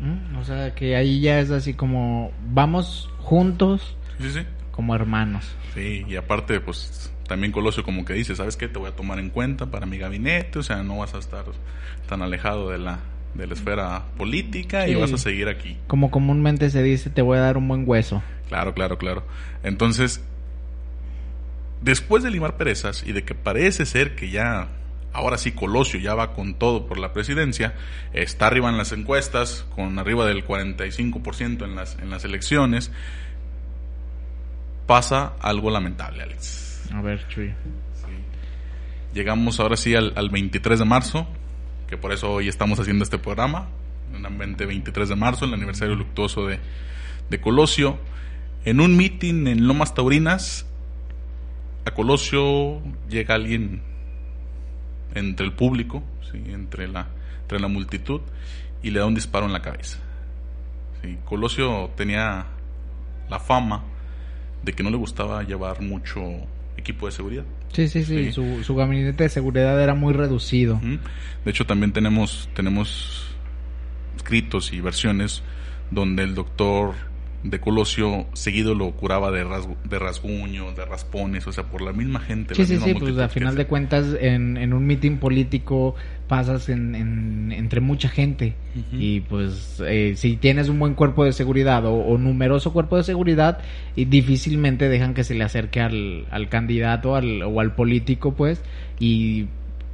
¿Mm? 0.00 0.36
O 0.36 0.44
sea, 0.44 0.74
que 0.74 0.96
ahí 0.96 1.22
ya 1.22 1.40
es 1.40 1.50
así 1.50 1.72
como 1.72 2.30
vamos 2.52 3.08
juntos 3.20 3.96
Sí, 4.20 4.30
sí. 4.32 4.40
Como 4.78 4.94
hermanos. 4.94 5.56
Sí, 5.74 6.04
y 6.08 6.14
aparte, 6.14 6.60
pues 6.60 7.12
también 7.26 7.50
Colosio 7.50 7.82
como 7.82 8.04
que 8.04 8.12
dice, 8.12 8.36
¿sabes 8.36 8.56
qué? 8.56 8.68
Te 8.68 8.78
voy 8.78 8.88
a 8.88 8.94
tomar 8.94 9.18
en 9.18 9.28
cuenta 9.28 9.66
para 9.66 9.86
mi 9.86 9.98
gabinete, 9.98 10.60
o 10.60 10.62
sea, 10.62 10.84
no 10.84 10.98
vas 10.98 11.14
a 11.14 11.18
estar 11.18 11.46
tan 12.08 12.22
alejado 12.22 12.70
de 12.70 12.78
la, 12.78 13.00
de 13.34 13.48
la 13.48 13.54
esfera 13.54 14.04
política 14.16 14.86
y 14.86 14.94
vas 14.94 15.12
a 15.12 15.18
seguir 15.18 15.48
aquí. 15.48 15.76
Como 15.88 16.12
comúnmente 16.12 16.70
se 16.70 16.80
dice, 16.84 17.10
te 17.10 17.22
voy 17.22 17.38
a 17.38 17.40
dar 17.40 17.56
un 17.56 17.66
buen 17.66 17.82
hueso. 17.88 18.22
Claro, 18.46 18.72
claro, 18.72 18.98
claro. 18.98 19.24
Entonces, 19.64 20.22
después 21.82 22.22
de 22.22 22.30
limar 22.30 22.56
perezas 22.56 23.02
y 23.04 23.10
de 23.10 23.24
que 23.24 23.34
parece 23.34 23.84
ser 23.84 24.14
que 24.14 24.30
ya, 24.30 24.68
ahora 25.12 25.38
sí 25.38 25.50
Colosio 25.50 25.98
ya 25.98 26.14
va 26.14 26.34
con 26.34 26.54
todo 26.54 26.86
por 26.86 27.00
la 27.00 27.12
presidencia, 27.12 27.74
está 28.12 28.46
arriba 28.46 28.70
en 28.70 28.78
las 28.78 28.92
encuestas, 28.92 29.66
con 29.74 29.98
arriba 29.98 30.24
del 30.24 30.46
45% 30.46 31.64
en 31.64 31.74
las, 31.74 31.98
en 31.98 32.10
las 32.10 32.24
elecciones, 32.24 32.92
pasa 34.88 35.34
algo 35.40 35.70
lamentable, 35.70 36.22
Alex. 36.22 36.88
A 36.92 37.02
ver, 37.02 37.28
Chuy. 37.28 37.52
Llegamos 39.12 39.60
ahora 39.60 39.76
sí 39.76 39.94
al, 39.94 40.14
al 40.16 40.30
23 40.30 40.78
de 40.78 40.84
marzo, 40.86 41.28
que 41.86 41.98
por 41.98 42.10
eso 42.10 42.32
hoy 42.32 42.48
estamos 42.48 42.80
haciendo 42.80 43.04
este 43.04 43.18
programa, 43.18 43.68
en 44.14 44.24
el 44.24 44.34
20 44.34 44.64
23 44.64 45.10
de 45.10 45.14
marzo, 45.14 45.44
el 45.44 45.52
aniversario 45.52 45.94
luctuoso 45.94 46.46
de, 46.46 46.58
de 47.28 47.40
Colosio. 47.40 47.98
En 48.64 48.80
un 48.80 48.96
meeting 48.96 49.46
en 49.46 49.68
Lomas 49.68 49.94
Taurinas, 49.94 50.66
a 51.84 51.90
Colosio 51.90 52.80
llega 53.10 53.34
alguien 53.34 53.82
entre 55.14 55.44
el 55.44 55.52
público, 55.52 56.02
¿sí? 56.32 56.42
entre, 56.48 56.88
la, 56.88 57.08
entre 57.42 57.60
la 57.60 57.68
multitud, 57.68 58.22
y 58.82 58.90
le 58.90 59.00
da 59.00 59.06
un 59.06 59.14
disparo 59.14 59.44
en 59.44 59.52
la 59.52 59.60
cabeza. 59.60 59.98
¿sí? 61.02 61.18
Colosio 61.26 61.90
tenía 61.94 62.46
la 63.28 63.38
fama 63.38 63.84
de 64.62 64.72
que 64.72 64.82
no 64.82 64.90
le 64.90 64.96
gustaba 64.96 65.42
llevar 65.42 65.80
mucho 65.80 66.22
equipo 66.76 67.06
de 67.06 67.12
seguridad. 67.12 67.44
Sí, 67.72 67.88
sí, 67.88 68.04
sí, 68.04 68.26
Sí. 68.26 68.32
Su, 68.32 68.64
su 68.64 68.74
gabinete 68.74 69.24
de 69.24 69.28
seguridad 69.28 69.80
era 69.82 69.94
muy 69.94 70.12
reducido. 70.14 70.80
De 71.44 71.50
hecho, 71.50 71.66
también 71.66 71.92
tenemos, 71.92 72.48
tenemos 72.54 73.28
escritos 74.16 74.72
y 74.72 74.80
versiones 74.80 75.42
donde 75.90 76.22
el 76.22 76.34
doctor 76.34 76.94
de 77.50 77.60
Colosio 77.60 78.26
seguido 78.32 78.74
lo 78.74 78.90
curaba 78.92 79.30
de, 79.30 79.44
rasgu- 79.44 79.76
de 79.84 79.98
rasguño, 79.98 80.72
de 80.72 80.84
raspones, 80.84 81.46
o 81.46 81.52
sea, 81.52 81.64
por 81.64 81.82
la 81.82 81.92
misma 81.92 82.20
gente. 82.20 82.54
Sí, 82.54 82.62
la 82.62 82.66
sí, 82.66 82.72
misma 82.74 82.86
sí, 82.88 82.94
pues 82.94 83.18
a 83.18 83.28
final 83.28 83.54
de 83.56 83.66
cuentas 83.66 84.06
en, 84.20 84.56
en 84.56 84.72
un 84.72 84.86
mitin 84.86 85.18
político 85.18 85.94
pasas 86.28 86.68
en, 86.68 86.94
en- 86.94 87.52
entre 87.52 87.80
mucha 87.80 88.08
gente 88.08 88.54
y 88.92 89.20
pues 89.20 89.82
eh, 89.86 90.12
si 90.16 90.36
tienes 90.36 90.68
un 90.68 90.78
buen 90.78 90.94
cuerpo 90.94 91.24
de 91.24 91.32
seguridad 91.32 91.84
o, 91.86 91.94
o 91.94 92.18
numeroso 92.18 92.72
cuerpo 92.72 92.96
de 92.96 93.02
seguridad 93.02 93.58
y 93.96 94.04
difícilmente 94.04 94.88
dejan 94.88 95.14
que 95.14 95.24
se 95.24 95.34
le 95.34 95.42
acerque 95.44 95.80
al, 95.80 96.26
al 96.30 96.48
candidato 96.48 97.16
al, 97.16 97.42
o 97.42 97.60
al 97.60 97.74
político 97.74 98.34
pues 98.34 98.62
y 99.00 99.46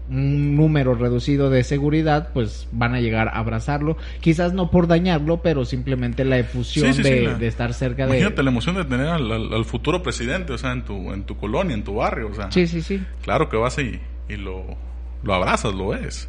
un 0.08 0.54
número 0.54 0.94
reducido 0.94 1.48
de 1.48 1.64
seguridad 1.64 2.28
pues 2.34 2.68
van 2.72 2.94
a 2.94 3.00
llegar 3.00 3.28
a 3.28 3.38
abrazarlo 3.38 3.96
quizás 4.20 4.52
no 4.52 4.70
por 4.70 4.86
dañarlo 4.86 5.38
pero 5.42 5.64
simplemente 5.64 6.24
la 6.26 6.38
efusión 6.38 6.92
Sí, 6.92 7.02
sí, 7.02 7.08
sí, 7.08 7.14
de, 7.14 7.22
la- 7.22 7.34
de 7.38 7.46
estar 7.46 7.72
cerca 7.72 8.04
Imagínate 8.04 8.36
de 8.36 8.42
la 8.42 8.50
emoción 8.50 8.76
de 8.76 8.84
tener 8.84 9.06
al, 9.06 9.32
al- 9.32 9.52
al 9.54 9.64
futuro 9.64 10.02
presidente, 10.02 10.52
o 10.52 10.58
sea, 10.58 10.72
en 10.72 10.82
tu, 10.84 11.10
en 11.12 11.24
tu 11.24 11.36
colonia, 11.38 11.74
en 11.74 11.84
tu 11.84 11.94
barrio, 11.94 12.28
o 12.30 12.34
sea. 12.34 12.50
sí 12.52 12.66
sí 12.66 12.82
sí 12.82 13.02
Claro 13.22 13.48
que 13.48 13.56
vas 13.56 13.78
y, 13.78 13.98
y 14.28 14.36
lo, 14.36 14.64
lo 15.22 15.34
abrazas, 15.34 15.72
lo 15.74 15.88
ves. 15.88 16.28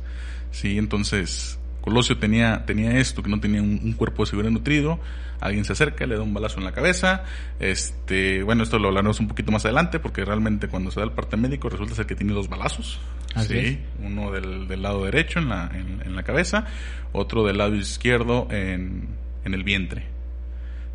Sí, 0.52 0.78
entonces 0.78 1.60
Colosio 1.82 2.18
tenía, 2.18 2.64
tenía 2.66 2.98
esto, 2.98 3.22
que 3.22 3.30
no 3.30 3.40
tenía 3.42 3.62
un, 3.62 3.80
un 3.84 3.92
cuerpo 3.94 4.24
de 4.24 4.30
seguridad 4.30 4.52
nutrido. 4.54 5.00
Alguien 5.42 5.66
se 5.66 5.74
acerca, 5.74 6.08
le 6.08 6.16
da 6.16 6.22
un 6.22 6.34
balazo 6.34 6.60
en 6.60 6.64
la 6.64 6.72
cabeza. 6.72 7.26
Este, 7.60 8.42
bueno, 8.44 8.64
esto 8.64 8.80
lo 8.80 8.88
hablaremos 8.88 9.20
un 9.20 9.28
poquito 9.28 9.52
más 9.52 9.66
adelante, 9.66 10.00
porque 10.00 10.24
realmente 10.24 10.68
cuando 10.70 10.92
se 10.92 11.00
da 11.02 11.06
el 11.06 11.12
parte 11.12 11.36
médico 11.38 11.70
resulta 11.70 11.94
ser 11.94 12.06
que 12.06 12.16
tiene 12.16 12.32
dos 12.34 12.48
balazos. 12.48 13.00
Así 13.36 13.48
sí, 13.50 13.58
es. 13.60 13.78
uno 14.06 14.32
del, 14.32 14.68
del 14.68 14.82
lado 14.82 15.06
derecho 15.06 15.40
en 15.40 15.50
la, 15.50 15.70
en, 15.74 16.02
en 16.06 16.16
la 16.16 16.24
cabeza, 16.24 16.66
otro 17.12 17.46
del 17.46 17.58
lado 17.58 17.76
izquierdo 17.76 18.48
en, 18.52 19.10
en 19.44 19.54
el 19.54 19.64
vientre. 19.64 20.06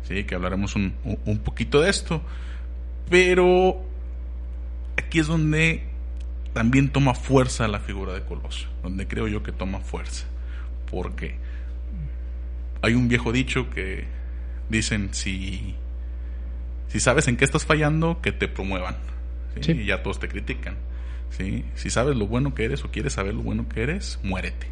Sí, 0.03 0.23
que 0.23 0.35
hablaremos 0.35 0.75
un, 0.75 0.93
un- 1.25 1.37
poquito 1.39 1.79
de 1.81 1.89
esto. 1.89 2.21
Pero 3.09 3.85
aquí 4.97 5.19
es 5.19 5.27
donde 5.27 5.83
también 6.53 6.89
toma 6.89 7.13
fuerza 7.13 7.67
la 7.67 7.79
figura 7.79 8.13
de 8.13 8.21
Colosio, 8.23 8.67
donde 8.83 9.07
creo 9.07 9.27
yo 9.27 9.43
que 9.43 9.51
toma 9.51 9.79
fuerza. 9.79 10.25
Porque 10.89 11.35
hay 12.81 12.93
un 12.95 13.07
viejo 13.07 13.31
dicho 13.31 13.69
que 13.69 14.05
dicen, 14.69 15.13
si, 15.13 15.75
si 16.87 16.99
sabes 16.99 17.27
en 17.27 17.37
qué 17.37 17.45
estás 17.45 17.65
fallando, 17.65 18.19
que 18.21 18.31
te 18.31 18.47
promuevan. 18.47 18.95
¿sí? 19.55 19.63
Sí. 19.63 19.71
Y 19.81 19.85
ya 19.85 20.01
todos 20.01 20.19
te 20.19 20.27
critican. 20.27 20.75
¿Sí? 21.31 21.65
Si 21.75 21.89
sabes 21.89 22.15
lo 22.15 22.27
bueno 22.27 22.53
que 22.53 22.65
eres 22.65 22.83
o 22.85 22.91
quieres 22.91 23.13
saber 23.13 23.33
lo 23.33 23.41
bueno 23.41 23.67
que 23.67 23.83
eres, 23.83 24.19
muérete. 24.23 24.67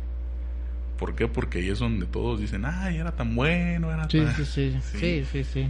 ¿Por 0.97 1.15
qué? 1.15 1.27
Porque 1.27 1.59
ahí 1.59 1.69
es 1.69 1.79
donde 1.79 2.05
todos 2.05 2.39
dicen, 2.39 2.65
ay, 2.65 2.97
era 2.97 3.13
tan 3.15 3.35
bueno, 3.35 3.91
era 3.91 4.09
sí 4.09 4.19
tan... 4.19 4.35
sí 4.35 4.45
sí 4.45 4.79
sí 4.99 5.25
sí 5.31 5.43
sí 5.43 5.69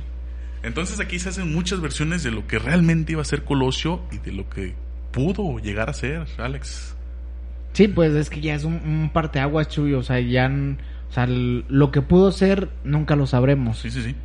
Entonces 0.64 1.00
aquí 1.00 1.20
se 1.20 1.30
hacen 1.30 1.54
muchas 1.54 1.82
versiones 1.82 2.24
de 2.24 2.32
lo 2.32 2.48
que 2.48 2.60
realmente 2.60 3.12
iba 3.12 3.22
a 3.22 3.26
ser 3.26 3.44
Colosio 3.44 4.02
y 4.12 4.18
de 4.18 4.32
lo 4.32 4.50
que 4.50 4.74
pudo 5.12 5.60
llegar 5.60 5.90
a 5.90 5.94
ser, 5.94 6.26
Alex. 6.38 6.96
Sí, 7.74 7.88
pues 7.88 8.14
es 8.14 8.30
que 8.30 8.42
ya 8.42 8.56
es 8.56 8.64
un, 8.64 8.74
un 8.74 9.10
parteaguas, 9.14 9.68
Chuy. 9.70 9.94
O 9.94 10.04
sea, 10.04 10.20
ya. 10.20 10.52
O 11.10 11.14
sea, 11.14 11.28
lo 11.28 11.92
que 11.92 12.02
pudo 12.02 12.32
ser, 12.32 12.70
nunca 12.84 13.16
lo 13.16 13.26
sabremos. 13.26 13.80
Sí, 13.80 13.90
sí, 13.90 14.02
sí. 14.02 14.16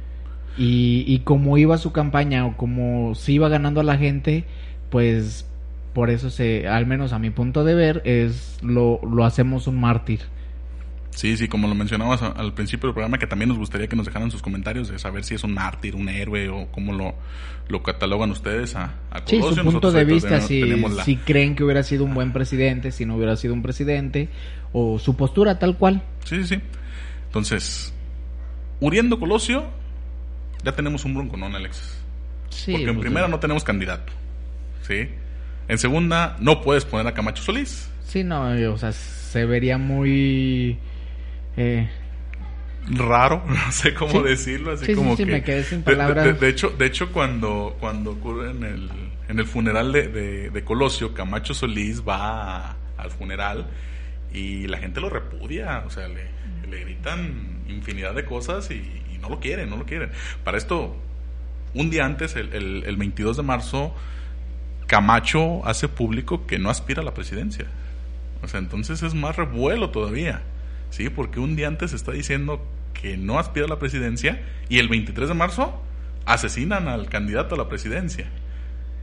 Y, 0.57 1.05
y 1.07 1.21
como 1.21 1.59
iba 1.59 1.79
su 1.79 1.93
campaña 1.93 2.47
o 2.47 2.57
como 2.57 3.15
se 3.15 3.33
iba 3.33 3.49
ganando 3.49 3.81
a 3.81 3.85
la 3.85 3.97
gente, 3.97 4.45
pues 4.91 5.47
por 5.95 6.11
eso 6.11 6.29
se, 6.29 6.69
al 6.69 6.87
menos 6.87 7.13
a 7.13 7.19
mi 7.19 7.31
punto 7.31 7.65
de 7.65 7.75
ver, 7.75 8.03
es 8.05 8.59
lo, 8.63 9.01
lo 9.03 9.25
hacemos 9.25 9.67
un 9.67 9.81
mártir. 9.81 10.21
Sí, 11.11 11.37
sí, 11.37 11.47
como 11.47 11.69
lo 11.69 11.77
mencionabas 11.77 12.23
al 12.23 12.55
principio 12.55 12.89
del 12.89 12.95
programa, 12.95 13.19
que 13.19 13.29
también 13.29 13.49
nos 13.49 13.57
gustaría 13.59 13.87
que 13.87 13.95
nos 13.95 14.05
dejaran 14.07 14.33
sus 14.33 14.43
comentarios 14.43 14.89
de 14.89 14.99
saber 14.99 15.23
si 15.23 15.37
es 15.37 15.45
un 15.45 15.55
mártir, 15.55 15.95
un 15.95 16.09
héroe 16.09 16.49
o 16.49 16.67
cómo 16.73 16.93
lo, 16.93 17.15
lo 17.69 17.85
catalogan 17.85 18.33
ustedes 18.33 18.75
a, 18.75 18.95
a 19.13 19.21
Sí, 19.25 19.39
Colosio. 19.39 19.63
su 19.63 19.71
punto 19.71 19.71
Nosotros 19.73 19.95
de 19.95 20.05
vista, 20.05 20.29
tenemos- 20.31 20.49
si, 20.49 20.61
tenemos 20.61 20.93
la- 20.95 21.05
si 21.05 21.17
creen 21.19 21.55
que 21.55 21.63
hubiera 21.63 21.85
sido 21.85 22.05
un 22.05 22.15
buen 22.15 22.33
presidente, 22.33 22.91
si 22.91 23.07
no 23.07 23.15
hubiera 23.15 23.37
sido 23.37 23.55
un 23.55 23.63
presidente, 23.63 24.29
o 24.73 24.99
su 24.99 25.15
postura 25.17 25.61
tal 25.61 25.77
cual. 25.79 26.03
Sí, 26.25 26.39
sí, 26.43 26.57
sí. 26.57 26.61
Entonces, 27.27 27.95
muriendo 28.81 29.21
Colosio, 29.21 29.65
ya 30.65 30.73
tenemos 30.73 31.05
un 31.05 31.15
bronconón, 31.15 31.55
Alex. 31.55 31.97
Sí, 32.51 32.73
Porque 32.73 32.87
en 32.89 32.95
pues, 32.97 33.05
primera 33.05 33.29
no 33.29 33.39
tenemos 33.39 33.63
candidato. 33.63 34.13
¿Sí? 34.83 35.09
En 35.69 35.79
segunda, 35.79 36.37
no 36.41 36.61
puedes 36.61 36.85
poner 36.85 37.07
a 37.07 37.15
Camacho 37.15 37.43
Solís. 37.43 37.89
Sí, 38.07 38.23
no, 38.23 38.51
o 38.73 38.79
sea, 38.79 38.93
se 38.93 39.45
vería 39.47 39.79
muy... 39.79 40.79
Eh, 41.57 41.89
raro, 42.89 43.43
no 43.49 43.73
sé 43.73 43.95
cómo 43.95 44.23
decirlo, 44.23 44.73
así 44.73 44.95
como 44.95 45.17
que 45.17 45.27
me 45.27 45.43
quedé 45.43 45.65
sin 45.65 45.83
palabras. 45.83 46.39
De, 46.39 46.49
hecho, 46.49 46.71
de 46.71 46.87
hecho 46.87 47.13
cuando 47.13 47.77
cuando 47.81 48.13
ocurre 48.13 48.51
en 48.51 48.65
el 48.65 48.91
en 49.29 49.39
el 49.39 49.47
funeral 49.47 49.93
de, 49.93 50.51
de, 50.51 50.65
Colosio, 50.65 51.15
Camacho 51.15 51.55
Solís 51.55 52.03
va 52.07 52.77
al 52.99 53.11
funeral 53.11 53.67
y 54.33 54.67
la 54.67 54.79
gente 54.79 55.01
lo 55.01 55.09
repudia, 55.09 55.83
o 55.87 55.91
sea, 55.91 56.09
le, 56.09 56.27
le 56.69 56.81
gritan 56.81 57.63
infinidad 57.69 58.15
de 58.15 58.25
cosas 58.25 58.71
y, 58.71 58.83
no 59.21 59.31
lo 59.31 59.41
quieren, 59.41 59.71
no 59.71 59.79
lo 59.79 59.87
quieren. 59.87 60.11
Para 60.45 60.59
esto, 60.59 60.95
un 61.73 61.89
día 61.89 62.05
antes, 62.05 62.37
el, 62.37 62.53
el, 62.53 62.85
el 62.85 62.97
22 62.99 63.39
de 63.39 63.43
marzo, 63.43 63.95
Camacho 64.87 65.67
hace 65.67 65.89
público 65.89 66.47
que 66.47 66.59
no 66.59 66.71
aspira 66.71 67.03
a 67.03 67.05
la 67.05 67.15
presidencia. 67.15 67.67
O 68.43 68.49
sea, 68.49 68.61
entonces 68.61 69.03
es 69.03 69.15
más 69.15 69.37
revuelo 69.37 69.91
todavía. 69.91 70.43
¿sí? 70.91 71.09
Porque 71.11 71.41
un 71.41 71.57
día 71.57 71.69
antes 71.69 71.93
está 71.93 72.13
diciendo 72.13 72.65
que 72.93 73.17
no 73.17 73.39
aspira 73.39 73.67
a 73.67 73.69
la 73.69 73.79
presidencia 73.79 74.43
y 74.69 74.79
el 74.79 74.89
23 74.89 75.29
de 75.29 75.35
marzo 75.35 75.83
asesinan 76.25 76.89
al 76.89 77.09
candidato 77.09 77.55
a 77.57 77.59
la 77.59 77.69
presidencia. 77.69 78.27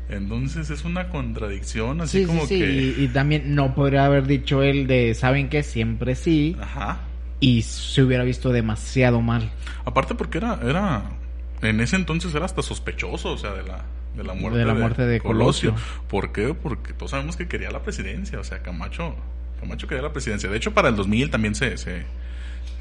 Entonces 0.09 0.69
es 0.69 0.83
una 0.83 1.09
contradicción, 1.09 2.01
así 2.01 2.25
como 2.25 2.47
que... 2.47 2.55
Y, 2.55 3.03
y, 3.03 3.07
también 3.09 3.55
no 3.55 3.73
podría 3.73 4.05
haber 4.05 4.27
dicho 4.27 4.61
él 4.61 4.87
de, 4.87 5.13
¿saben 5.13 5.49
qué? 5.49 5.63
Siempre 5.63 6.15
sí. 6.15 6.57
Ajá. 6.59 6.99
Y 7.39 7.61
se 7.61 8.03
hubiera 8.03 8.23
visto 8.23 8.49
demasiado 8.49 9.21
mal. 9.21 9.49
Aparte 9.85 10.15
porque 10.15 10.37
era, 10.39 10.59
era, 10.63 11.03
en 11.61 11.79
ese 11.79 11.95
entonces 11.95 12.35
era 12.35 12.45
hasta 12.45 12.61
sospechoso, 12.61 13.31
o 13.31 13.37
sea, 13.37 13.53
de 13.53 13.63
la, 13.63 13.85
de 14.15 14.23
la 14.23 14.33
muerte 14.33 14.59
de, 14.59 14.65
la 14.65 14.73
muerte 14.73 15.05
de, 15.05 15.19
Colosio. 15.19 15.75
¿Por 16.07 16.31
qué? 16.31 16.53
Porque 16.53 16.93
todos 16.93 17.11
sabemos 17.11 17.37
que 17.37 17.47
quería 17.47 17.71
la 17.71 17.81
presidencia, 17.81 18.39
o 18.39 18.43
sea, 18.43 18.61
Camacho 18.61 19.15
Camacho 19.61 19.87
quería 19.87 20.01
la 20.01 20.11
presidencia. 20.11 20.49
De 20.49 20.57
hecho, 20.57 20.73
para 20.73 20.89
el 20.89 20.95
2000 20.95 21.29
también 21.29 21.55
se, 21.55 21.77
se, 21.77 22.03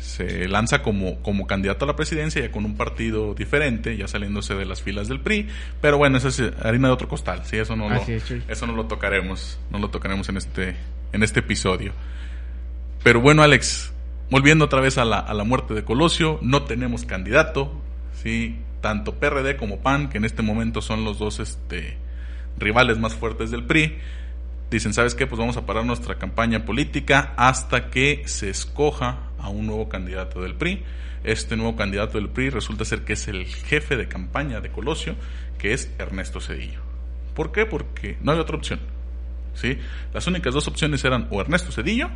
se, 0.00 0.48
lanza 0.48 0.82
como, 0.82 1.22
como 1.22 1.46
candidato 1.46 1.84
a 1.84 1.88
la 1.88 1.94
presidencia, 1.94 2.40
ya 2.40 2.50
con 2.50 2.64
un 2.64 2.76
partido 2.76 3.34
diferente, 3.34 3.96
ya 3.96 4.08
saliéndose 4.08 4.54
de 4.54 4.64
las 4.64 4.82
filas 4.82 5.06
del 5.06 5.20
PRI. 5.20 5.46
Pero 5.80 5.98
bueno, 5.98 6.16
eso 6.16 6.28
es 6.28 6.42
harina 6.62 6.88
de 6.88 6.94
otro 6.94 7.06
costal, 7.06 7.42
sí, 7.44 7.58
eso 7.58 7.76
no, 7.76 7.90
lo, 7.90 8.00
eso 8.48 8.66
no 8.66 8.72
lo 8.72 8.86
tocaremos, 8.86 9.60
no 9.70 9.78
lo 9.78 9.90
tocaremos 9.90 10.28
en 10.30 10.38
este, 10.38 10.74
en 11.12 11.22
este 11.22 11.40
episodio. 11.40 11.92
Pero 13.04 13.20
bueno, 13.20 13.42
Alex, 13.42 13.92
volviendo 14.30 14.64
otra 14.64 14.80
vez 14.80 14.96
a 14.96 15.04
la, 15.04 15.18
a 15.18 15.34
la 15.34 15.44
muerte 15.44 15.74
de 15.74 15.84
Colosio, 15.84 16.38
no 16.40 16.62
tenemos 16.62 17.04
candidato, 17.04 17.72
sí, 18.14 18.56
tanto 18.80 19.14
PRD 19.14 19.56
como 19.56 19.80
PAN, 19.80 20.08
que 20.08 20.18
en 20.18 20.24
este 20.24 20.42
momento 20.42 20.80
son 20.82 21.04
los 21.04 21.18
dos 21.18 21.40
este, 21.40 21.96
rivales 22.58 22.98
más 22.98 23.14
fuertes 23.14 23.50
del 23.50 23.64
PRI 23.64 23.98
dicen, 24.70 24.94
¿sabes 24.94 25.14
qué? 25.14 25.26
Pues 25.26 25.38
vamos 25.38 25.56
a 25.56 25.66
parar 25.66 25.84
nuestra 25.84 26.16
campaña 26.16 26.64
política 26.64 27.34
hasta 27.36 27.90
que 27.90 28.22
se 28.26 28.48
escoja 28.48 29.18
a 29.38 29.48
un 29.48 29.66
nuevo 29.66 29.88
candidato 29.88 30.40
del 30.40 30.54
PRI. 30.54 30.84
Este 31.24 31.56
nuevo 31.56 31.76
candidato 31.76 32.18
del 32.18 32.28
PRI 32.28 32.50
resulta 32.50 32.84
ser 32.84 33.04
que 33.04 33.14
es 33.14 33.28
el 33.28 33.46
jefe 33.46 33.96
de 33.96 34.08
campaña 34.08 34.60
de 34.60 34.70
Colosio, 34.70 35.16
que 35.58 35.72
es 35.72 35.92
Ernesto 35.98 36.40
Cedillo. 36.40 36.80
¿Por 37.34 37.52
qué? 37.52 37.66
Porque 37.66 38.16
no 38.22 38.32
hay 38.32 38.38
otra 38.38 38.56
opción. 38.56 38.80
¿sí? 39.54 39.78
Las 40.14 40.26
únicas 40.26 40.54
dos 40.54 40.68
opciones 40.68 41.04
eran 41.04 41.26
o 41.30 41.40
Ernesto 41.40 41.72
Cedillo 41.72 42.08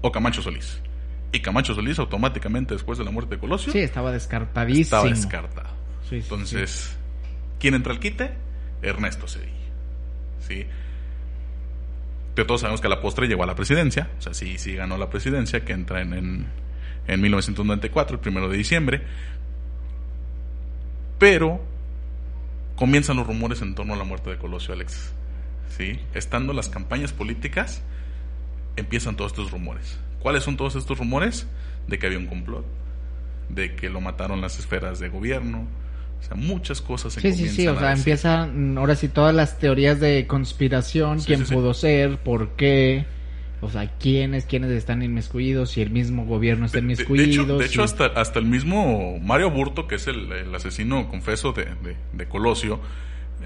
o 0.00 0.10
Camacho 0.10 0.42
Solís. 0.42 0.80
Y 1.32 1.40
Camacho 1.40 1.74
Solís 1.74 1.98
automáticamente 1.98 2.74
después 2.74 2.98
de 2.98 3.04
la 3.04 3.10
muerte 3.10 3.34
de 3.34 3.40
Colosio. 3.40 3.72
Sí, 3.72 3.80
estaba 3.80 4.10
descartadísimo. 4.12 4.82
Estaba 4.82 5.08
descartado. 5.08 5.68
Entonces, 6.10 6.96
¿quién 7.58 7.74
entra 7.74 7.92
al 7.92 8.00
quite? 8.00 8.32
Ernesto 8.80 9.28
Cedillo. 9.28 9.52
¿sí? 10.40 10.66
todos 12.44 12.60
sabemos 12.60 12.80
que 12.80 12.86
a 12.86 12.90
la 12.90 13.00
postre 13.00 13.26
llegó 13.26 13.42
a 13.42 13.46
la 13.46 13.54
presidencia, 13.54 14.10
o 14.18 14.22
sea, 14.22 14.34
sí, 14.34 14.58
sí 14.58 14.74
ganó 14.74 14.96
la 14.96 15.10
presidencia, 15.10 15.64
que 15.64 15.72
entra 15.72 16.02
en, 16.02 16.46
en, 17.06 17.20
1994, 17.20 18.14
el 18.14 18.20
primero 18.20 18.48
de 18.48 18.56
diciembre. 18.56 19.02
Pero 21.18 21.60
comienzan 22.76 23.16
los 23.16 23.26
rumores 23.26 23.60
en 23.60 23.74
torno 23.74 23.94
a 23.94 23.96
la 23.96 24.04
muerte 24.04 24.30
de 24.30 24.38
Colosio 24.38 24.72
Alex. 24.72 25.12
¿Sí? 25.76 25.98
Estando 26.14 26.52
las 26.52 26.68
campañas 26.68 27.12
políticas, 27.12 27.82
empiezan 28.76 29.16
todos 29.16 29.32
estos 29.32 29.50
rumores. 29.50 29.98
¿Cuáles 30.20 30.42
son 30.42 30.56
todos 30.56 30.76
estos 30.76 30.98
rumores? 30.98 31.46
De 31.86 31.98
que 31.98 32.06
había 32.06 32.18
un 32.18 32.26
complot, 32.26 32.64
de 33.48 33.74
que 33.74 33.88
lo 33.88 34.00
mataron 34.00 34.40
las 34.40 34.58
esferas 34.58 34.98
de 34.98 35.08
gobierno, 35.08 35.66
o 36.20 36.22
sea, 36.22 36.36
muchas 36.36 36.80
cosas 36.80 37.12
se 37.12 37.20
Sí, 37.20 37.32
sí, 37.32 37.48
sí, 37.48 37.68
o 37.68 37.78
sea, 37.78 37.92
empiezan 37.92 38.76
ahora 38.76 38.96
sí 38.96 39.08
todas 39.08 39.34
las 39.34 39.58
teorías 39.58 40.00
de 40.00 40.26
conspiración, 40.26 41.20
quién 41.20 41.44
pudo 41.44 41.74
ser, 41.74 42.18
por 42.18 42.56
qué, 42.56 43.06
o 43.60 43.70
sea, 43.70 43.90
quiénes, 43.98 44.44
quiénes 44.44 44.70
están 44.72 45.02
inmiscuidos, 45.02 45.70
si 45.70 45.80
el 45.80 45.90
mismo 45.90 46.26
gobierno 46.26 46.66
está 46.66 46.78
inmiscuido. 46.80 47.58
De, 47.58 47.66
hecho, 47.66 47.84
hasta, 47.84 48.06
hasta 48.06 48.40
el 48.40 48.46
mismo 48.46 49.18
Mario 49.20 49.50
Burto, 49.50 49.86
que 49.86 49.94
es 49.94 50.08
el, 50.08 50.54
asesino 50.54 51.08
confeso 51.08 51.52
de, 51.52 51.68
de 52.12 52.26
Colosio, 52.26 52.80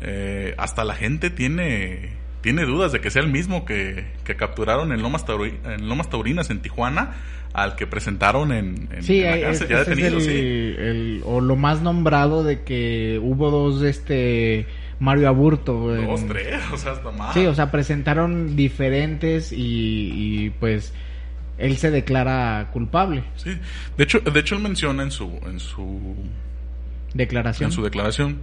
eh, 0.00 0.54
hasta 0.56 0.84
la 0.84 0.94
gente 0.94 1.30
tiene 1.30 2.21
tiene 2.42 2.66
dudas 2.66 2.92
de 2.92 3.00
que 3.00 3.10
sea 3.10 3.22
el 3.22 3.30
mismo 3.30 3.64
que, 3.64 4.04
que 4.24 4.36
capturaron 4.36 4.92
en 4.92 5.00
Lomas, 5.00 5.24
en 5.64 5.88
Lomas 5.88 6.10
Taurinas 6.10 6.50
en 6.50 6.60
Tijuana 6.60 7.14
al 7.52 7.76
que 7.76 7.86
presentaron 7.86 8.52
en, 8.52 8.88
en, 8.92 9.02
sí, 9.02 9.20
la 9.20 9.40
cárcel, 9.40 9.68
ya 9.68 9.78
detenido, 9.80 10.16
el, 10.18 10.22
sí. 10.22 10.30
El, 10.30 11.22
o 11.24 11.40
lo 11.40 11.56
más 11.56 11.82
nombrado 11.82 12.44
de 12.44 12.62
que 12.62 13.20
hubo 13.22 13.50
dos, 13.50 13.82
este, 13.82 14.66
Mario 14.98 15.28
Aburto. 15.28 15.94
Dos, 15.94 16.26
tres, 16.26 16.60
o 16.72 16.78
sea, 16.78 16.92
hasta 16.92 17.10
más. 17.10 17.34
Sí, 17.34 17.44
o 17.46 17.54
sea, 17.54 17.70
presentaron 17.70 18.56
diferentes 18.56 19.52
y, 19.52 19.56
y, 20.46 20.50
pues 20.50 20.94
él 21.58 21.76
se 21.76 21.90
declara 21.90 22.70
culpable. 22.72 23.24
Sí, 23.36 23.50
de 23.96 24.04
hecho, 24.04 24.20
de 24.20 24.40
hecho 24.40 24.54
él 24.54 24.62
menciona 24.62 25.02
en 25.02 25.10
su, 25.10 25.38
en 25.44 25.60
su 25.60 26.16
declaración, 27.12 27.68
en 27.68 27.72
su 27.72 27.82
declaración, 27.82 28.38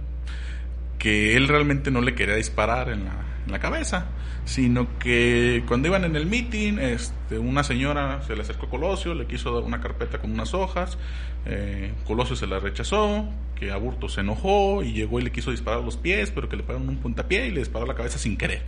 que 1.00 1.36
él 1.36 1.48
realmente 1.48 1.90
no 1.90 2.00
le 2.00 2.14
quería 2.14 2.36
disparar 2.36 2.90
en 2.90 3.06
la, 3.06 3.14
en 3.46 3.50
la 3.50 3.58
cabeza 3.58 4.06
sino 4.44 4.98
que 4.98 5.62
cuando 5.68 5.88
iban 5.88 6.04
en 6.04 6.16
el 6.16 6.26
meeting, 6.26 6.78
este, 6.78 7.38
una 7.38 7.62
señora 7.62 8.20
se 8.26 8.34
le 8.34 8.42
acercó 8.42 8.66
a 8.66 8.70
Colosio, 8.70 9.14
le 9.14 9.26
quiso 9.26 9.54
dar 9.54 9.62
una 9.62 9.80
carpeta 9.80 10.18
con 10.18 10.32
unas 10.32 10.54
hojas, 10.54 10.98
eh, 11.46 11.92
Colosio 12.04 12.34
se 12.36 12.46
la 12.46 12.58
rechazó, 12.58 13.28
que 13.54 13.70
Aburto 13.70 14.08
se 14.08 14.22
enojó 14.22 14.82
y 14.82 14.92
llegó 14.92 15.20
y 15.20 15.22
le 15.22 15.30
quiso 15.30 15.50
disparar 15.50 15.82
los 15.82 15.96
pies, 15.96 16.32
pero 16.34 16.48
que 16.48 16.56
le 16.56 16.62
pagaron 16.62 16.88
un 16.88 16.96
puntapié 16.96 17.46
y 17.46 17.50
le 17.50 17.60
disparó 17.60 17.86
la 17.86 17.94
cabeza 17.94 18.18
sin 18.18 18.36
querer. 18.36 18.62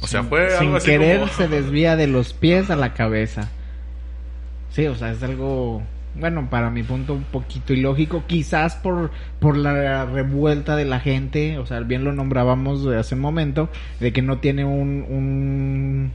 O 0.00 0.06
sea, 0.06 0.22
fue 0.22 0.50
sin 0.50 0.66
algo 0.66 0.76
así 0.76 0.86
querer 0.86 1.28
se 1.30 1.48
desvía 1.48 1.96
de 1.96 2.06
los 2.06 2.32
pies 2.32 2.70
a 2.70 2.76
la 2.76 2.94
cabeza. 2.94 3.50
Sí, 4.70 4.86
o 4.86 4.94
sea, 4.94 5.12
es 5.12 5.22
algo 5.22 5.82
bueno, 6.14 6.48
para 6.48 6.70
mi 6.70 6.82
punto 6.82 7.14
un 7.14 7.24
poquito 7.24 7.72
ilógico, 7.72 8.24
quizás 8.26 8.76
por, 8.76 9.10
por 9.40 9.56
la 9.56 10.06
revuelta 10.06 10.76
de 10.76 10.84
la 10.84 11.00
gente, 11.00 11.58
o 11.58 11.66
sea, 11.66 11.80
bien 11.80 12.04
lo 12.04 12.12
nombrábamos 12.12 12.86
hace 12.86 13.14
un 13.14 13.20
momento, 13.20 13.68
de 14.00 14.12
que 14.12 14.22
no 14.22 14.38
tiene 14.38 14.64
un, 14.64 15.04
un 15.08 16.12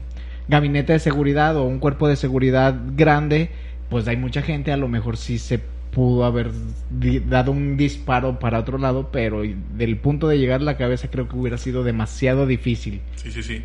gabinete 0.48 0.94
de 0.94 0.98
seguridad 0.98 1.56
o 1.56 1.64
un 1.64 1.78
cuerpo 1.78 2.08
de 2.08 2.16
seguridad 2.16 2.74
grande, 2.96 3.50
pues 3.88 4.08
hay 4.08 4.16
mucha 4.16 4.42
gente, 4.42 4.72
a 4.72 4.76
lo 4.76 4.88
mejor 4.88 5.16
sí 5.16 5.38
se 5.38 5.60
pudo 5.90 6.24
haber 6.24 6.50
dado 7.28 7.52
un 7.52 7.76
disparo 7.76 8.38
para 8.38 8.60
otro 8.60 8.78
lado, 8.78 9.10
pero 9.10 9.42
del 9.42 9.96
punto 9.96 10.28
de 10.28 10.38
llegar 10.38 10.60
a 10.60 10.64
la 10.64 10.76
cabeza 10.76 11.10
creo 11.10 11.28
que 11.28 11.36
hubiera 11.36 11.58
sido 11.58 11.82
demasiado 11.82 12.46
difícil. 12.46 13.00
Sí, 13.16 13.30
sí, 13.32 13.42
sí. 13.42 13.62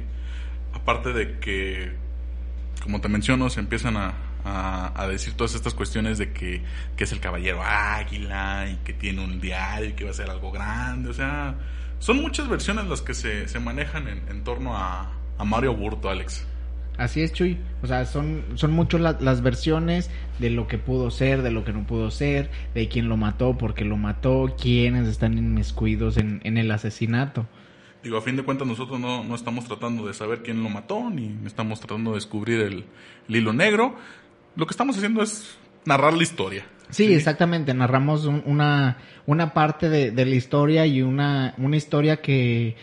Aparte 0.74 1.14
de 1.14 1.40
que, 1.40 1.92
como 2.84 3.00
te 3.00 3.08
menciono, 3.10 3.50
se 3.50 3.60
empiezan 3.60 3.96
a, 3.98 4.14
a, 4.46 5.08
decir 5.08 5.34
todas 5.34 5.56
estas 5.56 5.74
cuestiones 5.74 6.18
de 6.18 6.32
que, 6.32 6.62
es 6.98 7.12
el 7.12 7.20
caballero 7.20 7.62
águila 7.64 8.68
y 8.70 8.76
que 8.84 8.94
tiene 8.94 9.24
un 9.24 9.42
diario 9.42 9.90
y 9.90 9.94
que 9.94 10.06
va 10.06 10.12
a 10.12 10.14
ser 10.14 10.30
algo 10.30 10.52
grande. 10.52 11.10
O 11.10 11.14
sea, 11.14 11.56
son 12.00 12.22
muchas 12.22 12.48
versiones 12.48 12.86
las 12.86 13.02
que 13.02 13.14
se, 13.14 13.48
se 13.48 13.60
manejan 13.60 14.08
en, 14.08 14.44
torno 14.44 14.78
a, 14.78 15.12
a 15.38 15.44
Mario 15.46 15.76
Burto, 15.76 16.10
Alex. 16.10 16.46
Así 16.98 17.22
es, 17.22 17.34
Chuy. 17.34 17.58
O 17.82 17.88
sea, 17.88 18.06
son, 18.06 18.44
son 18.56 18.72
muchas 18.72 19.02
las 19.02 19.42
versiones 19.42 20.10
de 20.40 20.50
lo 20.50 20.68
que 20.68 20.78
pudo 20.78 21.12
ser, 21.12 21.42
de 21.42 21.52
lo 21.52 21.66
que 21.66 21.74
no 21.74 21.86
pudo 21.86 22.10
ser, 22.10 22.50
de 22.74 22.88
quién 22.88 23.10
lo 23.10 23.18
mató, 23.18 23.58
por 23.58 23.74
qué 23.74 23.84
lo 23.84 23.98
mató, 23.98 24.56
quiénes 24.60 25.08
están 25.08 25.38
inmiscuidos 25.38 26.18
en, 26.18 26.40
en 26.44 26.58
el 26.58 26.72
asesinato. 26.72 27.48
Digo, 28.02 28.18
a 28.18 28.22
fin 28.22 28.36
de 28.36 28.44
cuentas 28.44 28.68
nosotros 28.68 29.00
no, 29.00 29.24
no, 29.24 29.34
estamos 29.34 29.66
tratando 29.66 30.06
de 30.06 30.14
saber 30.14 30.44
quién 30.44 30.62
lo 30.62 30.70
mató, 30.70 31.10
ni 31.10 31.36
estamos 31.46 31.80
tratando 31.80 32.12
de 32.12 32.18
descubrir 32.18 32.62
el, 32.62 32.86
el 33.28 33.36
hilo 33.36 33.52
negro 33.52 33.96
lo 34.56 34.66
que 34.66 34.72
estamos 34.72 34.98
haciendo 34.98 35.22
es 35.22 35.58
narrar 35.86 36.14
la 36.14 36.24
historia. 36.24 36.66
Sí, 36.90 37.14
exactamente. 37.14 37.74
Narramos 37.74 38.26
una, 38.26 38.98
una 39.26 39.54
parte 39.54 39.90
de, 39.90 40.12
de, 40.12 40.26
la 40.26 40.36
historia 40.36 40.86
y 40.86 41.02
una, 41.02 41.54
una 41.58 41.78
historia 41.78 42.22
que, 42.22 42.76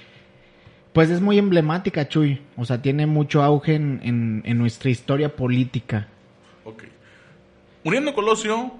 pues 0.92 1.10
es 1.10 1.20
muy 1.20 1.38
emblemática, 1.38 2.08
Chuy. 2.08 2.40
O 2.56 2.64
sea, 2.64 2.82
tiene 2.82 3.06
mucho 3.06 3.42
auge 3.42 3.74
en, 3.74 4.42
en, 4.44 4.58
nuestra 4.58 4.90
historia 4.90 5.34
política. 5.34 6.08
Ok. 6.64 6.84
Muriendo 7.84 8.14
Colosio, 8.14 8.72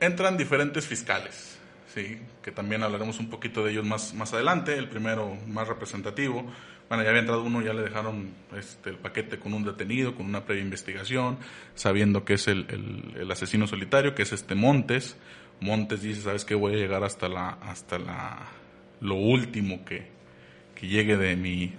entran 0.00 0.36
diferentes 0.36 0.86
fiscales. 0.86 1.58
sí, 1.94 2.18
que 2.42 2.52
también 2.52 2.82
hablaremos 2.82 3.18
un 3.18 3.30
poquito 3.30 3.64
de 3.64 3.72
ellos 3.72 3.86
más, 3.86 4.14
más 4.14 4.32
adelante. 4.34 4.76
El 4.76 4.88
primero, 4.88 5.36
más 5.48 5.66
representativo. 5.66 6.44
Bueno, 6.88 7.02
ya 7.02 7.08
había 7.10 7.20
entrado 7.20 7.42
uno, 7.42 7.62
ya 7.62 7.72
le 7.72 7.82
dejaron 7.82 8.30
este, 8.56 8.90
el 8.90 8.96
paquete 8.96 9.38
con 9.38 9.52
un 9.54 9.64
detenido, 9.64 10.14
con 10.14 10.26
una 10.26 10.44
previa 10.44 10.62
investigación, 10.62 11.38
sabiendo 11.74 12.24
que 12.24 12.34
es 12.34 12.46
el, 12.46 13.12
el, 13.18 13.30
asesino 13.30 13.66
solitario, 13.66 14.14
que 14.14 14.22
es 14.22 14.32
este 14.32 14.54
Montes. 14.54 15.16
Montes 15.60 16.02
dice, 16.02 16.20
¿sabes 16.20 16.44
qué? 16.44 16.54
Voy 16.54 16.74
a 16.74 16.76
llegar 16.76 17.02
hasta 17.02 17.28
la, 17.28 17.48
hasta 17.48 17.98
la, 17.98 18.38
lo 19.00 19.16
último 19.16 19.84
que, 19.84 20.06
que 20.76 20.86
llegue 20.86 21.16
de 21.16 21.34
mi, 21.34 21.72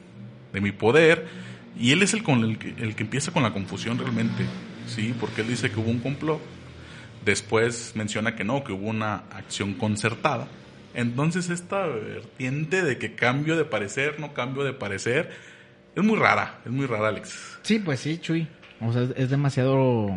de 0.52 0.60
mi 0.60 0.74
poder. 0.74 1.26
Y 1.80 1.91
él 1.91 2.02
es 2.02 2.13
el, 2.13 2.24
con 2.24 2.43
el, 2.43 2.58
que, 2.58 2.70
el 2.78 2.96
que 2.96 3.04
empieza 3.04 3.32
con 3.32 3.43
la 3.43 3.54
confusión 3.54 3.98
realmente, 3.98 4.43
¿sí? 4.88 5.15
Porque 5.17 5.41
él 5.41 5.48
dice 5.48 5.72
que 5.72 5.80
hubo 5.80 5.89
un 5.89 6.00
complot. 6.00 6.41
Después 7.24 7.93
menciona 7.96 8.36
que 8.36 8.43
no, 8.43 8.63
que 8.63 8.74
hubo 8.74 8.88
una 8.88 9.24
acción 9.32 9.74
concertada. 9.76 10.48
Entonces 10.93 11.50
esta 11.50 11.86
vertiente 11.86 12.84
de 12.84 12.97
que 12.97 13.13
cambio 13.13 13.56
de 13.56 13.65
parecer, 13.65 14.19
no 14.19 14.34
cambio 14.34 14.63
de 14.63 14.73
parecer, 14.73 15.30
es 15.95 16.04
muy 16.04 16.17
rara, 16.17 16.60
es 16.65 16.71
muy 16.71 16.86
rara, 16.86 17.10
Alex. 17.10 17.60
Sí, 17.62 17.80
pues 17.80 18.00
sí, 18.00 18.17
Chuy. 18.19 18.47
O 18.82 18.93
sea, 18.93 19.08
es 19.15 19.30
demasiado, 19.30 20.10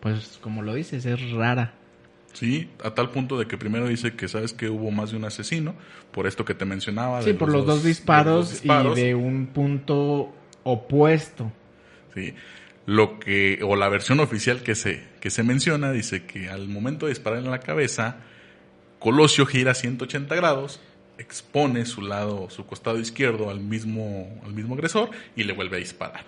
pues 0.00 0.38
como 0.40 0.62
lo 0.62 0.74
dices, 0.74 1.04
es 1.06 1.30
rara. 1.30 1.74
Sí, 2.32 2.68
a 2.84 2.90
tal 2.90 3.10
punto 3.10 3.38
de 3.38 3.46
que 3.46 3.56
primero 3.56 3.88
dice 3.88 4.14
que 4.14 4.28
sabes 4.28 4.52
que 4.52 4.68
hubo 4.68 4.90
más 4.90 5.10
de 5.10 5.16
un 5.16 5.24
asesino, 5.24 5.74
por 6.10 6.26
esto 6.26 6.44
que 6.44 6.54
te 6.54 6.66
mencionaba. 6.66 7.22
Sí, 7.22 7.32
por 7.32 7.50
los, 7.50 7.64
dos, 7.64 7.82
disparos 7.82 8.26
de 8.26 8.32
los 8.34 8.46
dos 8.46 8.62
disparos 8.62 8.98
y 8.98 9.02
de 9.02 9.14
un 9.14 9.46
punto 9.46 10.34
opuesto. 10.62 11.50
Sí, 12.14 12.34
lo 12.84 13.18
que, 13.18 13.60
o 13.62 13.74
la 13.74 13.88
versión 13.88 14.20
oficial 14.20 14.62
que 14.62 14.74
se, 14.74 15.02
que 15.20 15.30
se 15.30 15.42
menciona, 15.42 15.92
dice 15.92 16.24
que 16.24 16.50
al 16.50 16.68
momento 16.68 17.06
de 17.06 17.12
disparar 17.12 17.38
en 17.38 17.50
la 17.50 17.60
cabeza, 17.60 18.18
Colosio 18.98 19.46
gira 19.46 19.74
180 19.74 20.34
grados, 20.34 20.80
expone 21.18 21.84
su 21.86 22.02
lado, 22.02 22.48
su 22.50 22.66
costado 22.66 22.98
izquierdo 22.98 23.50
al 23.50 23.60
mismo, 23.60 24.40
al 24.44 24.52
mismo 24.52 24.74
agresor 24.74 25.10
y 25.34 25.44
le 25.44 25.52
vuelve 25.52 25.76
a 25.76 25.80
disparar. 25.80 26.24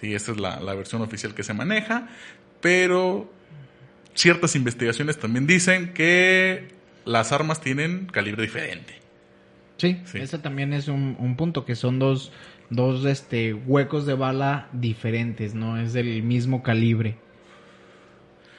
Sí, 0.00 0.14
esa 0.14 0.32
es 0.32 0.38
la, 0.38 0.60
la 0.60 0.74
versión 0.74 1.02
oficial 1.02 1.34
que 1.34 1.42
se 1.42 1.54
maneja, 1.54 2.08
pero 2.60 3.30
ciertas 4.14 4.56
investigaciones 4.56 5.18
también 5.18 5.46
dicen 5.46 5.92
que 5.94 6.68
las 7.04 7.32
armas 7.32 7.60
tienen 7.60 8.06
calibre 8.06 8.42
diferente. 8.42 8.94
Sí, 9.78 10.00
sí. 10.06 10.18
ese 10.18 10.38
también 10.38 10.72
es 10.72 10.88
un, 10.88 11.16
un, 11.18 11.36
punto, 11.36 11.66
que 11.66 11.74
son 11.74 11.98
dos, 11.98 12.32
dos 12.70 13.04
este, 13.04 13.52
huecos 13.52 14.06
de 14.06 14.14
bala 14.14 14.68
diferentes, 14.72 15.54
no 15.54 15.78
es 15.78 15.92
del 15.92 16.22
mismo 16.22 16.62
calibre. 16.62 17.16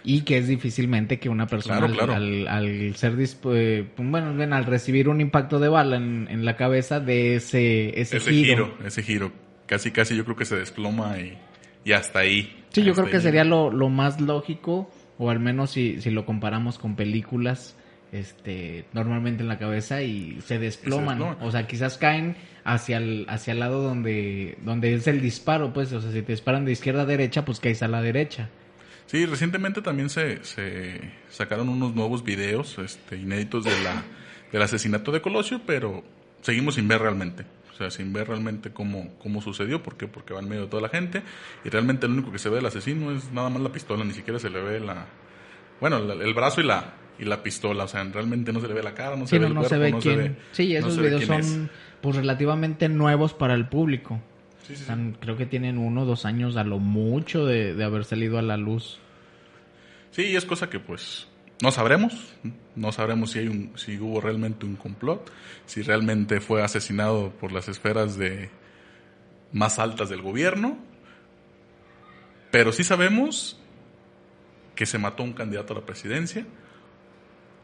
Y 0.09 0.21
que 0.21 0.37
es 0.37 0.47
difícilmente 0.47 1.19
que 1.19 1.27
una 1.27 1.47
persona 1.47 1.79
Claro, 1.79 1.93
claro. 1.93 2.13
Al, 2.13 2.47
al, 2.47 2.95
ser 2.95 3.15
eh, 3.19 3.85
bueno, 3.97 4.33
bien, 4.33 4.53
al 4.53 4.63
recibir 4.63 5.09
un 5.09 5.19
impacto 5.19 5.59
de 5.59 5.67
bala 5.67 5.97
en, 5.97 6.29
en 6.31 6.45
la 6.45 6.55
cabeza 6.55 7.01
de 7.01 7.35
ese, 7.35 7.89
ese, 7.99 8.15
ese 8.15 8.31
giro. 8.31 8.67
giro. 8.67 8.87
Ese 8.87 9.03
giro. 9.03 9.33
Casi, 9.65 9.91
casi 9.91 10.15
yo 10.15 10.23
creo 10.23 10.37
que 10.37 10.45
se 10.45 10.55
desploma 10.55 11.19
y, 11.19 11.37
y 11.83 11.91
hasta 11.91 12.19
ahí. 12.19 12.55
Sí, 12.69 12.83
yo 12.85 12.93
creo 12.93 13.07
que 13.07 13.17
ahí. 13.17 13.21
sería 13.21 13.43
lo, 13.43 13.69
lo 13.69 13.89
más 13.89 14.21
lógico, 14.21 14.89
o 15.17 15.29
al 15.29 15.41
menos 15.41 15.71
si, 15.71 15.99
si 15.99 16.09
lo 16.09 16.25
comparamos 16.25 16.79
con 16.79 16.95
películas, 16.95 17.75
este, 18.13 18.85
normalmente 18.93 19.43
en 19.43 19.49
la 19.49 19.59
cabeza 19.59 20.03
y 20.03 20.39
se 20.39 20.57
desploman. 20.57 21.19
desploman. 21.19 21.45
O 21.45 21.51
sea, 21.51 21.67
quizás 21.67 21.97
caen 21.97 22.37
hacia 22.63 22.95
el, 22.95 23.25
hacia 23.27 23.51
el 23.51 23.59
lado 23.59 23.83
donde, 23.83 24.57
donde 24.63 24.93
es 24.93 25.05
el 25.07 25.19
disparo, 25.19 25.73
pues, 25.73 25.91
o 25.91 25.99
sea, 25.99 26.13
si 26.13 26.21
te 26.21 26.31
disparan 26.31 26.63
de 26.63 26.71
izquierda 26.71 27.01
a 27.01 27.05
derecha, 27.05 27.43
pues 27.43 27.59
caes 27.59 27.83
a 27.83 27.89
la 27.89 28.01
derecha. 28.01 28.47
Sí, 29.07 29.25
recientemente 29.25 29.81
también 29.81 30.09
se, 30.09 30.43
se 30.43 30.99
sacaron 31.29 31.69
unos 31.69 31.95
nuevos 31.95 32.23
videos 32.23 32.77
este, 32.77 33.15
inéditos 33.17 33.63
de 33.63 33.71
la, 33.83 34.03
del 34.51 34.61
asesinato 34.61 35.11
de 35.11 35.21
Colosio, 35.21 35.61
pero 35.65 36.03
seguimos 36.41 36.75
sin 36.75 36.87
ver 36.87 37.01
realmente. 37.01 37.45
O 37.73 37.77
sea, 37.77 37.89
sin 37.91 38.11
ver 38.11 38.27
realmente 38.27 38.71
cómo, 38.71 39.13
cómo 39.19 39.41
sucedió. 39.41 39.81
¿Por 39.83 39.95
qué? 39.97 40.07
Porque 40.07 40.33
va 40.33 40.39
en 40.41 40.49
medio 40.49 40.63
de 40.63 40.67
toda 40.67 40.81
la 40.81 40.89
gente. 40.89 41.21
Y 41.63 41.69
realmente 41.69 42.07
lo 42.07 42.13
único 42.15 42.31
que 42.31 42.39
se 42.39 42.49
ve 42.49 42.55
del 42.55 42.65
asesino 42.65 43.11
es 43.11 43.31
nada 43.31 43.49
más 43.49 43.61
la 43.61 43.71
pistola. 43.71 44.03
Ni 44.03 44.13
siquiera 44.13 44.39
se 44.39 44.49
le 44.49 44.61
ve 44.61 44.79
la... 44.79 45.05
Bueno, 45.79 45.99
la- 45.99 46.15
el 46.15 46.33
brazo 46.33 46.59
y 46.61 46.63
la, 46.63 46.95
y 47.19 47.25
la 47.25 47.43
pistola. 47.43 47.83
O 47.83 47.87
sea, 47.87 48.03
realmente 48.03 48.51
no 48.51 48.59
se 48.61 48.67
le 48.67 48.73
ve 48.73 48.81
la 48.81 48.95
cara, 48.95 49.15
no 49.15 49.27
se 49.27 49.35
Sí, 49.35 49.35
ve 49.37 49.41
no, 49.41 49.47
el 49.47 49.53
no 49.53 49.59
cuerpo, 49.61 49.75
se 49.75 49.79
ve 49.79 49.91
no 49.91 49.99
quién. 49.99 50.15
se 50.15 50.21
ve... 50.29 50.35
sí, 50.51 50.75
esos 50.75 50.97
videos 50.97 51.23
son, 51.25 51.39
es. 51.39 51.59
pues, 52.01 52.15
relativamente 52.15 52.89
nuevos 52.89 53.33
para 53.35 53.53
el 53.53 53.69
público. 53.69 54.19
Sí, 54.67 54.73
sí, 54.73 54.75
sí. 54.75 54.81
Están- 54.81 55.17
creo 55.19 55.37
que 55.37 55.45
tienen 55.45 55.77
uno 55.77 56.01
o 56.03 56.05
dos 56.05 56.25
años 56.25 56.57
a 56.57 56.63
lo 56.63 56.77
mucho 56.79 57.45
de, 57.45 57.73
de 57.73 57.83
haber 57.83 58.03
salido 58.05 58.37
a 58.37 58.41
la 58.41 58.57
luz. 58.57 58.99
Sí, 60.11 60.23
y 60.23 60.35
es 60.35 60.45
cosa 60.45 60.69
que 60.69 60.79
pues 60.79 61.27
no 61.61 61.71
sabremos, 61.71 62.33
no 62.75 62.91
sabremos 62.91 63.31
si 63.31 63.39
hay 63.39 63.47
un, 63.47 63.71
si 63.77 63.97
hubo 63.99 64.19
realmente 64.21 64.65
un 64.65 64.75
complot, 64.75 65.31
si 65.65 65.81
realmente 65.81 66.39
fue 66.41 66.61
asesinado 66.63 67.31
por 67.31 67.51
las 67.51 67.67
esferas 67.67 68.17
de 68.17 68.49
más 69.53 69.79
altas 69.79 70.09
del 70.09 70.21
gobierno, 70.21 70.77
pero 72.51 72.71
sí 72.71 72.83
sabemos 72.83 73.59
que 74.75 74.85
se 74.85 74.97
mató 74.99 75.23
un 75.23 75.33
candidato 75.33 75.73
a 75.73 75.77
la 75.77 75.85
presidencia, 75.85 76.45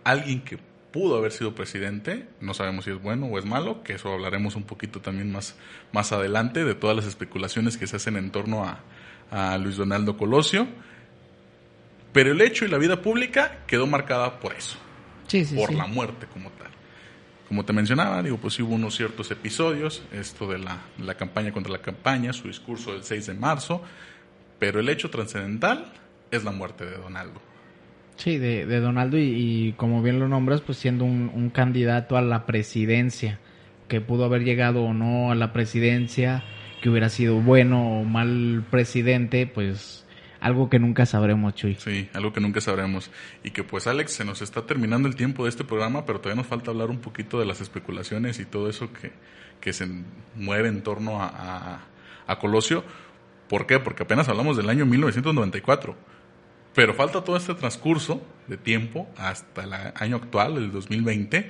alguien 0.03 0.41
que 0.41 0.57
pudo 0.93 1.17
haber 1.17 1.32
sido 1.34 1.56
presidente, 1.56 2.27
no 2.39 2.53
sabemos 2.53 2.86
si 2.86 2.91
es 2.91 3.01
bueno 3.01 3.25
o 3.25 3.38
es 3.39 3.45
malo, 3.45 3.84
que 3.84 3.93
eso 3.93 4.13
hablaremos 4.13 4.56
un 4.56 4.63
poquito 4.63 5.01
también 5.01 5.32
más, 5.32 5.56
más 5.91 6.12
adelante 6.13 6.63
de 6.63 6.75
todas 6.75 6.95
las 6.95 7.06
especulaciones 7.06 7.77
que 7.77 7.88
se 7.88 7.95
hacen 7.97 8.15
en 8.15 8.32
torno 8.32 8.63
a, 8.63 8.79
a 9.32 9.58
Luis 9.58 9.75
Donaldo 9.75 10.15
Colosio. 10.15 10.67
Pero 12.13 12.32
el 12.32 12.41
hecho 12.41 12.63
y 12.63 12.67
la 12.67 12.77
vida 12.77 13.01
pública 13.01 13.58
quedó 13.65 13.88
marcada 13.88 14.39
por 14.39 14.53
eso, 14.53 14.77
Sí, 15.27 15.43
sí, 15.45 15.56
por 15.56 15.69
sí. 15.69 15.75
la 15.75 15.88
muerte 15.88 16.27
como 16.32 16.51
tal. 16.51 16.69
Como 17.47 17.65
te 17.65 17.73
mencionaba, 17.73 18.21
digo, 18.21 18.38
pues 18.38 18.60
hubo 18.60 18.75
unos 18.75 18.95
ciertos 18.95 19.32
episodios, 19.32 20.03
esto 20.12 20.47
de 20.47 20.60
la, 20.60 20.77
la 20.99 21.15
campaña 21.15 21.51
contra 21.51 21.71
la 21.71 21.82
campaña, 21.82 22.34
su 22.34 22.47
discurso 22.47 22.93
del 22.93 23.03
6 23.03 23.25
de 23.27 23.34
marzo, 23.34 23.82
pero 24.60 24.79
el 24.79 24.88
hecho 24.89 25.10
trascendental 25.10 25.91
es 26.29 26.43
la 26.43 26.51
muerte 26.51 26.86
de 26.86 26.97
Donaldo. 26.97 27.41
Sí, 28.15 28.38
de, 28.38 28.65
de 28.65 28.80
Donaldo 28.80 29.17
y, 29.17 29.73
como 29.78 30.02
bien 30.02 30.19
lo 30.19 30.28
nombras, 30.28 30.62
pues 30.62 30.78
siendo 30.78 31.06
un, 31.06 31.32
un 31.34 31.49
candidato 31.49 32.15
a 32.15 32.21
la 32.21 32.45
presidencia, 32.45 33.39
que 33.88 34.02
pudo 34.02 34.26
haber 34.26 34.43
llegado 34.43 34.84
o 34.84 34.93
no 34.93 35.32
a 35.32 35.36
la 35.36 35.52
presidencia, 35.52 36.43
que 36.82 36.89
hubiera 36.89 37.10
sido 37.10 37.41
bueno 37.41 37.99
o 37.99 38.04
mal 38.04 38.65
presidente, 38.69 39.47
pues 39.47 40.04
algo 40.43 40.69
que 40.69 40.78
nunca 40.78 41.06
sabremos, 41.06 41.56
Chuy. 41.56 41.76
Sí, 41.76 42.10
algo 42.13 42.34
que 42.34 42.41
nunca 42.41 42.60
sabremos. 42.60 43.10
Y 43.45 43.52
que 43.52 43.63
pues 43.63 43.88
Alex, 43.88 44.12
se 44.12 44.26
nos 44.26 44.41
está 44.41 44.65
terminando 44.65 45.08
el 45.08 45.15
tiempo 45.15 45.45
de 45.45 45.49
este 45.49 45.63
programa, 45.63 46.06
pero 46.06 46.19
todavía 46.19 46.41
nos 46.41 46.47
falta 46.47 46.71
hablar 46.71 46.89
un 46.89 46.99
poquito 46.99 47.39
de 47.39 47.45
las 47.45 47.62
especulaciones 47.62 48.39
y 48.39 48.45
todo 48.45 48.69
eso 48.69 48.91
que, 48.91 49.13
que 49.62 49.71
se 49.71 49.88
mueve 50.36 50.67
en 50.67 50.84
torno 50.84 51.21
a, 51.21 51.30
a, 51.30 51.88
a 52.28 52.39
Colosio. 52.39 52.84
¿Por 53.47 53.65
qué? 53.67 53.80
Porque 53.80 54.04
apenas 54.04 54.28
hablamos 54.28 54.58
del 54.58 54.69
año 54.69 54.86
1994. 54.86 55.95
Pero 56.75 56.93
falta 56.93 57.23
todo 57.23 57.38
este 57.38 57.53
transcurso 57.53 58.21
de 58.47 58.57
tiempo 58.57 59.07
hasta 59.17 59.63
el 59.63 59.73
año 59.95 60.17
actual, 60.17 60.57
el 60.57 60.71
2020, 60.71 61.49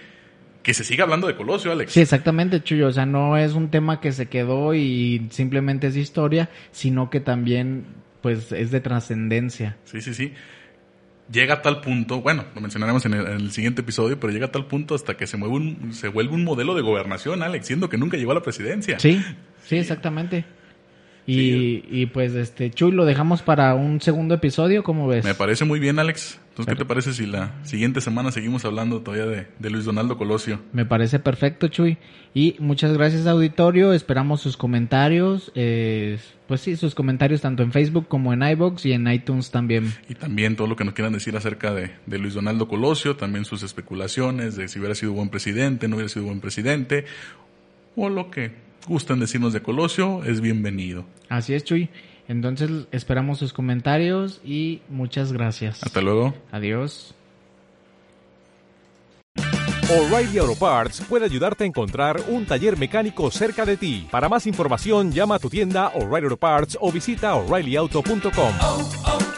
que 0.61 0.73
se 0.73 0.83
siga 0.83 1.03
hablando 1.03 1.27
de 1.27 1.35
Colosio, 1.35 1.71
Alex. 1.71 1.93
Sí, 1.93 2.01
exactamente, 2.01 2.61
Chuyo. 2.61 2.87
O 2.87 2.91
sea, 2.91 3.05
no 3.05 3.37
es 3.37 3.53
un 3.53 3.69
tema 3.69 3.99
que 3.99 4.11
se 4.11 4.27
quedó 4.27 4.73
y 4.73 5.27
simplemente 5.29 5.87
es 5.87 5.95
historia, 5.95 6.49
sino 6.71 7.09
que 7.09 7.19
también, 7.19 7.85
pues, 8.21 8.51
es 8.51 8.71
de 8.71 8.79
trascendencia. 8.79 9.77
Sí, 9.85 10.01
sí, 10.01 10.13
sí. 10.13 10.33
Llega 11.31 11.55
a 11.55 11.61
tal 11.61 11.79
punto, 11.79 12.21
bueno, 12.21 12.45
lo 12.53 12.59
mencionaremos 12.59 13.05
en 13.05 13.13
el, 13.13 13.25
en 13.25 13.33
el 13.33 13.51
siguiente 13.51 13.81
episodio, 13.81 14.19
pero 14.19 14.33
llega 14.33 14.47
a 14.47 14.51
tal 14.51 14.67
punto 14.67 14.93
hasta 14.93 15.15
que 15.15 15.25
se, 15.25 15.37
mueve 15.37 15.55
un, 15.55 15.93
se 15.93 16.09
vuelve 16.09 16.33
un 16.33 16.43
modelo 16.43 16.75
de 16.75 16.81
gobernación, 16.81 17.43
Alex, 17.43 17.65
siendo 17.67 17.87
que 17.89 17.97
nunca 17.97 18.17
llegó 18.17 18.31
a 18.31 18.35
la 18.35 18.41
presidencia. 18.41 18.99
Sí, 18.99 19.23
sí, 19.65 19.77
exactamente. 19.77 20.43
Y, 21.25 21.33
Sí. 21.35 21.83
y 21.89 22.05
pues, 22.07 22.35
este, 22.35 22.69
Chuy, 22.71 22.91
lo 22.91 23.05
dejamos 23.05 23.41
para 23.41 23.75
un 23.75 24.01
segundo 24.01 24.35
episodio, 24.35 24.83
¿cómo 24.83 25.07
ves? 25.07 25.23
Me 25.23 25.33
parece 25.35 25.63
muy 25.65 25.79
bien, 25.79 25.97
Alex. 25.99 26.39
Entonces, 26.49 26.75
¿qué 26.75 26.77
te 26.77 26.85
parece 26.85 27.13
si 27.13 27.25
la 27.25 27.51
siguiente 27.63 27.99
semana 27.99 28.31
seguimos 28.31 28.63
hablando 28.63 29.01
todavía 29.01 29.25
de, 29.25 29.47
de 29.57 29.69
Luis 29.71 29.85
Donaldo 29.85 30.17
Colosio? 30.19 30.59
Me 30.71 30.85
parece 30.85 31.17
perfecto, 31.17 31.67
Chuy. 31.67 31.97
Y 32.35 32.55
muchas 32.59 32.93
gracias, 32.93 33.25
auditorio. 33.25 33.91
Esperamos 33.93 34.41
sus 34.41 34.55
comentarios. 34.57 35.51
eh, 35.55 36.19
pues 36.47 36.61
sí, 36.61 36.75
sus 36.75 36.93
comentarios 36.93 37.41
tanto 37.41 37.63
en 37.63 37.71
Facebook 37.71 38.07
como 38.07 38.33
en 38.33 38.43
iBox 38.43 38.85
y 38.85 38.91
en 38.91 39.07
iTunes 39.11 39.49
también. 39.49 39.91
Y 40.09 40.13
también 40.15 40.55
todo 40.55 40.67
lo 40.67 40.75
que 40.75 40.83
nos 40.83 40.93
quieran 40.93 41.13
decir 41.13 41.35
acerca 41.35 41.73
de, 41.73 41.89
de 42.05 42.19
Luis 42.19 42.35
Donaldo 42.35 42.67
Colosio, 42.67 43.15
también 43.15 43.45
sus 43.45 43.63
especulaciones 43.63 44.55
de 44.55 44.67
si 44.67 44.77
hubiera 44.77 44.93
sido 44.93 45.13
buen 45.13 45.29
presidente, 45.29 45.87
no 45.87 45.95
hubiera 45.95 46.09
sido 46.09 46.25
buen 46.25 46.41
presidente, 46.41 47.05
o 47.95 48.09
lo 48.09 48.29
que 48.29 48.51
gusten 48.87 49.19
decirnos 49.19 49.53
de 49.53 49.61
Colosio, 49.61 50.23
es 50.23 50.41
bienvenido. 50.41 51.05
Así 51.29 51.53
es, 51.53 51.63
Chuy. 51.63 51.89
Entonces 52.27 52.69
esperamos 52.91 53.37
sus 53.39 53.53
comentarios 53.53 54.41
y 54.45 54.81
muchas 54.89 55.33
gracias. 55.33 55.83
Hasta 55.83 56.01
luego. 56.01 56.33
Adiós. 56.51 57.13
O'Reilly 59.89 60.37
Auto 60.39 60.55
Parts 60.55 61.01
puede 61.01 61.25
ayudarte 61.25 61.65
a 61.65 61.67
encontrar 61.67 62.19
un 62.29 62.45
taller 62.45 62.77
mecánico 62.77 63.29
cerca 63.29 63.65
de 63.65 63.77
ti. 63.77 64.07
Para 64.09 64.29
más 64.29 64.47
información, 64.47 65.11
llama 65.11 65.35
a 65.35 65.39
tu 65.39 65.49
tienda 65.49 65.89
O'Reilly 65.89 66.25
Auto 66.25 66.37
Parts 66.37 66.77
o 66.79 66.91
visita 66.91 67.35
oreillyauto.com. 67.35 68.53
oh, 68.61 68.91
oh. 69.05 69.33